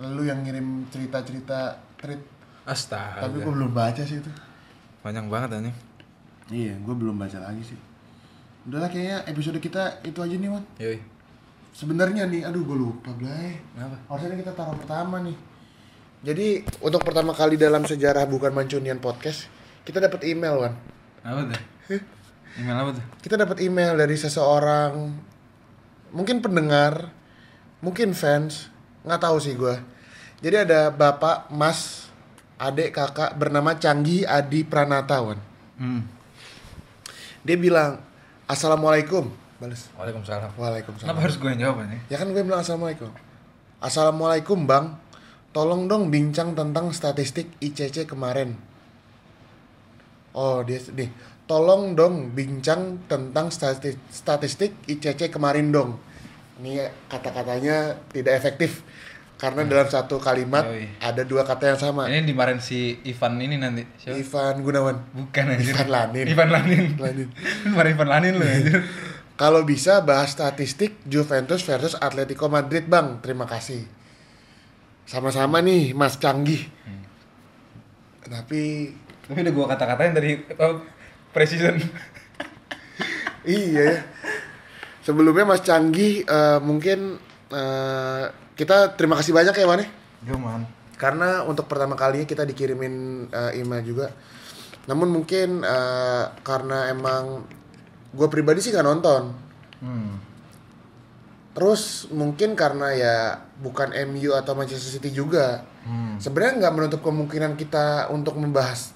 Lu 0.02 0.24
yang 0.24 0.40
ngirim 0.40 0.88
cerita-cerita 0.88 1.76
tweet. 1.96 2.20
astaga 2.64 3.24
Tapi 3.24 3.36
gue 3.38 3.52
belum 3.52 3.70
baca 3.70 4.00
sih 4.00 4.16
itu. 4.16 4.30
banyak 5.00 5.24
banget 5.28 5.48
anjing 5.54 5.76
Iya, 6.50 6.74
gue 6.76 6.94
belum 6.96 7.14
baca 7.14 7.38
lagi 7.38 7.62
sih. 7.62 7.78
Udahlah 8.64 8.88
kayaknya 8.88 9.22
episode 9.24 9.56
kita 9.56 10.02
itu 10.02 10.18
aja 10.18 10.34
nih, 10.34 10.50
Wan. 10.50 10.64
yoi 10.76 10.98
Sebenarnya 11.80 12.28
nih, 12.28 12.44
aduh 12.44 12.60
gue 12.60 12.76
lupa, 12.76 13.08
Blay. 13.16 13.56
kenapa 13.72 13.96
Harusnya 14.04 14.36
kita 14.36 14.52
taruh 14.52 14.76
pertama 14.76 15.16
nih. 15.24 15.32
Jadi 16.20 16.60
untuk 16.84 17.00
pertama 17.00 17.32
kali 17.32 17.56
dalam 17.56 17.88
sejarah 17.88 18.28
bukan 18.28 18.52
mancunian 18.52 19.00
podcast, 19.00 19.48
kita 19.88 19.96
dapat 19.96 20.28
email, 20.28 20.60
Wan. 20.60 20.76
apa 21.24 21.40
tuh 21.48 21.60
email 22.60 22.76
apa 22.76 22.90
tuh 23.00 23.04
Kita 23.24 23.40
dapat 23.40 23.64
email 23.64 23.96
dari 23.96 24.12
seseorang, 24.12 24.92
mungkin 26.12 26.44
pendengar, 26.44 27.16
mungkin 27.80 28.12
fans, 28.12 28.68
nggak 29.00 29.24
tahu 29.24 29.40
sih 29.40 29.56
gue. 29.56 29.80
Jadi 30.44 30.68
ada 30.68 30.92
bapak, 30.92 31.48
mas, 31.48 32.12
adik, 32.60 32.92
kakak 32.92 33.40
bernama 33.40 33.80
Canggih 33.80 34.28
Adi 34.28 34.68
Pranata, 34.68 35.24
Wan. 35.24 35.40
hmm. 35.80 36.00
Dia 37.40 37.56
bilang, 37.56 38.04
Assalamualaikum. 38.44 39.32
Balas. 39.60 39.92
Waalaikumsalam 39.92 40.50
Waalaikumsalam. 40.56 41.06
kenapa 41.12 41.20
harus 41.28 41.36
gue 41.36 41.48
yang 41.52 41.60
jawab 41.68 41.84
anjing 41.84 42.00
Ya 42.08 42.16
kan 42.16 42.32
gue 42.32 42.40
bilang 42.40 42.64
Assalamualaikum. 42.64 43.12
Assalamualaikum 43.80 44.58
bang, 44.64 44.96
tolong 45.52 45.84
dong 45.88 46.08
bincang 46.08 46.56
tentang 46.56 46.92
statistik 46.96 47.48
ICC 47.60 48.08
kemarin. 48.08 48.56
Oh 50.32 50.64
dia 50.64 50.80
nih, 50.96 51.08
tolong 51.44 51.92
dong 51.96 52.32
bincang 52.32 53.04
tentang 53.08 53.48
statistik, 53.52 54.00
statistik 54.08 54.72
ICC 54.88 55.28
kemarin 55.32 55.72
dong. 55.72 55.96
Ini 56.60 56.88
kata-katanya 57.08 57.96
tidak 58.12 58.36
efektif 58.36 58.84
karena 59.40 59.64
dalam 59.64 59.88
satu 59.88 60.20
kalimat 60.20 60.68
Yoi. 60.68 61.00
ada 61.00 61.24
dua 61.24 61.48
kata 61.48 61.72
yang 61.72 61.80
sama. 61.80 62.04
ini 62.12 62.28
dimarahin 62.28 62.60
si 62.60 63.00
Ivan 63.08 63.40
ini 63.40 63.56
nanti 63.56 63.88
siapa 63.96 64.20
Ivan 64.20 64.60
Gunawan. 64.60 64.96
bukan 65.16 65.44
anjir 65.56 65.72
Ivan 65.72 65.88
Lanin. 65.88 66.26
Ivan 66.28 66.48
Lanin 66.52 66.84
Lanin. 67.00 67.28
dimarahin 67.64 67.96
Ivan 67.96 68.08
Lanin 68.12 68.32
lu 68.36 68.44
anjir 68.44 68.80
Kalau 69.40 69.64
bisa 69.64 70.04
bahas 70.04 70.36
statistik 70.36 71.00
Juventus 71.08 71.64
versus 71.64 71.96
Atletico 71.96 72.52
Madrid 72.52 72.84
bang, 72.84 73.24
terima 73.24 73.48
kasih. 73.48 73.88
Sama-sama 75.08 75.64
nih 75.64 75.96
Mas 75.96 76.20
Canggih. 76.20 76.68
Tapi 78.20 78.92
tapi 79.24 79.38
udah 79.40 79.54
gue 79.56 79.66
kata-katain 79.72 80.12
dari 80.12 80.44
oh, 80.60 80.84
precision 81.32 81.72
iya 83.48 83.80
ya. 83.80 83.96
Sebelumnya 85.08 85.48
Mas 85.48 85.64
Canggih 85.64 86.20
eh, 86.20 86.60
mungkin 86.60 87.16
eh, 87.48 88.24
kita 88.52 88.92
terima 88.92 89.16
kasih 89.16 89.32
banyak 89.32 89.56
ya 89.56 89.64
Wane. 89.64 89.86
Cuman 90.20 90.68
Karena 91.00 91.48
untuk 91.48 91.64
pertama 91.64 91.96
kalinya 91.96 92.28
kita 92.28 92.44
dikirimin 92.44 93.24
eh, 93.32 93.56
email 93.56 93.80
juga. 93.88 94.12
Namun 94.84 95.08
mungkin 95.08 95.64
eh, 95.64 96.24
karena 96.44 96.92
emang 96.92 97.48
gue 98.10 98.26
pribadi 98.26 98.58
sih 98.58 98.70
nggak 98.70 98.86
nonton. 98.86 99.22
hmm. 99.80 100.12
Terus 101.50 102.06
mungkin 102.10 102.54
karena 102.54 102.94
ya 102.94 103.16
bukan 103.58 103.90
MU 104.06 104.32
atau 104.32 104.54
Manchester 104.54 104.96
City 104.96 105.10
juga. 105.10 105.66
Hmm. 105.82 106.14
Sebenarnya 106.16 106.62
nggak 106.62 106.74
menutup 106.74 107.00
kemungkinan 107.02 107.58
kita 107.58 108.06
untuk 108.08 108.38
membahas 108.38 108.94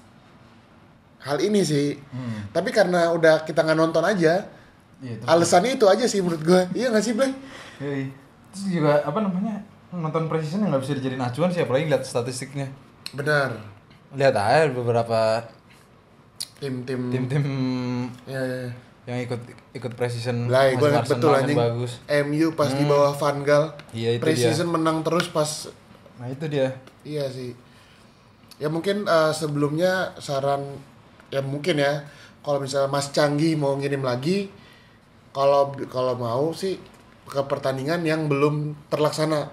hal 1.19 1.43
ini 1.43 1.61
sih. 1.61 1.99
Hmm. 2.15 2.47
Tapi 2.49 2.71
karena 2.71 3.11
udah 3.11 3.43
kita 3.43 3.59
nggak 3.59 3.75
nonton 3.75 4.01
aja, 4.01 4.47
Iya, 5.03 5.19
terus- 5.19 5.27
alasannya 5.27 5.75
itu 5.75 5.85
aja 5.85 6.05
sih 6.07 6.23
menurut 6.23 6.41
gue. 6.41 6.61
Iya 6.79 6.95
nggak 6.95 7.03
sih, 7.03 7.13
Blay? 7.13 7.31
Yoi. 7.83 8.03
Terus 8.55 8.63
juga 8.71 9.03
apa 9.03 9.19
namanya 9.19 9.59
nonton 9.91 10.27
precision 10.27 10.63
yang 10.63 10.71
nggak 10.71 10.83
bisa 10.83 10.95
dijadiin 10.95 11.19
acuan 11.19 11.51
sih 11.51 11.59
apalagi 11.59 11.91
lihat 11.91 12.07
statistiknya. 12.07 12.71
Benar. 13.11 13.51
Lihat 14.15 14.31
aja 14.33 14.71
beberapa 14.71 15.43
Tim-tim 16.55 17.11
tim-tim 17.11 17.43
ya, 18.23 18.39
ya. 18.39 18.67
Yang 19.05 19.21
ikut 19.21 19.37
ikut 19.77 19.91
precision 19.93 20.49
Lah, 20.49 20.65
gue 20.73 20.87
ingat 20.89 21.05
betul 21.05 21.29
anjing. 21.29 21.57
bagus. 21.57 22.01
MU 22.25 22.57
pas 22.57 22.73
di 22.73 22.83
bawah 22.89 23.13
Van 23.13 23.37
Gaal, 23.45 23.65
Iya, 23.93 24.17
itu 24.17 24.21
Precision 24.25 24.69
menang 24.69 25.05
terus 25.05 25.29
pas 25.29 25.69
Nah 26.17 26.27
itu 26.31 26.45
dia. 26.49 26.73
Iya 27.05 27.29
sih. 27.29 27.53
Ya 28.57 28.71
mungkin 28.71 29.05
eh, 29.05 29.31
sebelumnya 29.35 30.15
saran 30.17 30.63
ya 31.29 31.43
mungkin 31.43 31.77
ya 31.77 32.07
kalau 32.41 32.61
misalnya 32.61 32.89
Mas 32.89 33.11
Canggih 33.11 33.57
mau 33.59 33.75
ngirim 33.75 34.01
lagi 34.01 34.49
kalau 35.35 35.75
kalau 35.91 36.15
mau 36.15 36.55
sih 36.55 36.79
ke 37.25 37.41
pertandingan 37.45 38.01
yang 38.05 38.25
belum 38.31 38.73
terlaksana. 38.87 39.51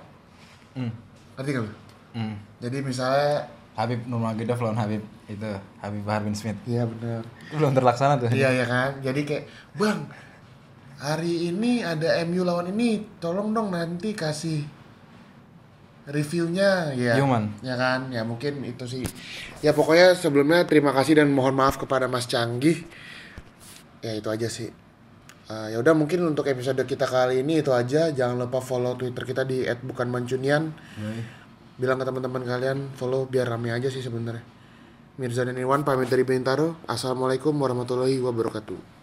Hmm. 0.78 0.92
Ngerti 1.36 1.50
kan? 1.56 1.66
Hmm. 2.14 2.34
Jadi 2.62 2.78
misalnya 2.84 3.48
Habib 3.72 4.04
Nurmagomedov 4.04 4.60
lawan 4.60 4.76
Habib 4.76 5.02
itu 5.28 5.50
Habib 5.80 6.02
Bahar 6.04 6.22
bin 6.22 6.36
Smith. 6.36 6.60
Iya 6.68 6.84
benar. 6.84 7.24
Belum 7.56 7.72
terlaksana 7.72 8.20
tuh. 8.20 8.28
Iya 8.28 8.52
ya 8.52 8.66
kan. 8.68 9.00
Jadi 9.00 9.20
kayak 9.24 9.44
Bang 9.76 10.12
hari 11.02 11.50
ini 11.50 11.82
ada 11.82 12.20
MU 12.28 12.46
lawan 12.46 12.70
ini, 12.70 13.02
tolong 13.18 13.50
dong 13.50 13.74
nanti 13.74 14.14
kasih 14.14 14.62
reviewnya 16.06 16.94
ya. 16.94 17.18
Human. 17.18 17.50
Ya 17.64 17.74
kan, 17.74 18.12
ya 18.14 18.22
mungkin 18.22 18.62
itu 18.62 18.84
sih. 18.86 19.02
Ya 19.64 19.74
pokoknya 19.74 20.14
sebelumnya 20.14 20.62
terima 20.68 20.94
kasih 20.94 21.18
dan 21.22 21.30
mohon 21.30 21.54
maaf 21.54 21.78
kepada 21.78 22.06
Mas 22.06 22.30
Canggih. 22.30 22.86
Ya 24.02 24.14
itu 24.14 24.28
aja 24.30 24.46
sih. 24.50 24.70
Eh, 25.50 25.66
ya 25.74 25.76
udah 25.82 25.94
mungkin 25.94 26.22
untuk 26.22 26.46
episode 26.46 26.78
kita 26.86 27.06
kali 27.06 27.42
ini 27.42 27.62
itu 27.62 27.74
aja. 27.74 28.10
Jangan 28.14 28.46
lupa 28.46 28.62
follow 28.62 28.94
Twitter 28.94 29.26
kita 29.26 29.42
di 29.42 29.66
@bukanmancunian. 29.66 30.70
Bilang 31.80 31.96
ke 31.96 32.04
teman-teman 32.04 32.44
kalian 32.44 32.92
follow 32.96 33.24
biar 33.24 33.48
rame 33.48 33.72
aja 33.72 33.88
sih 33.88 34.04
sebenarnya. 34.04 34.44
Mirza 35.20 35.44
dan 35.44 35.60
Iwan 35.60 35.84
pamit 35.84 36.08
dari 36.08 36.24
Bintaro. 36.24 36.80
Assalamualaikum 36.88 37.52
warahmatullahi 37.52 38.16
wabarakatuh. 38.20 39.01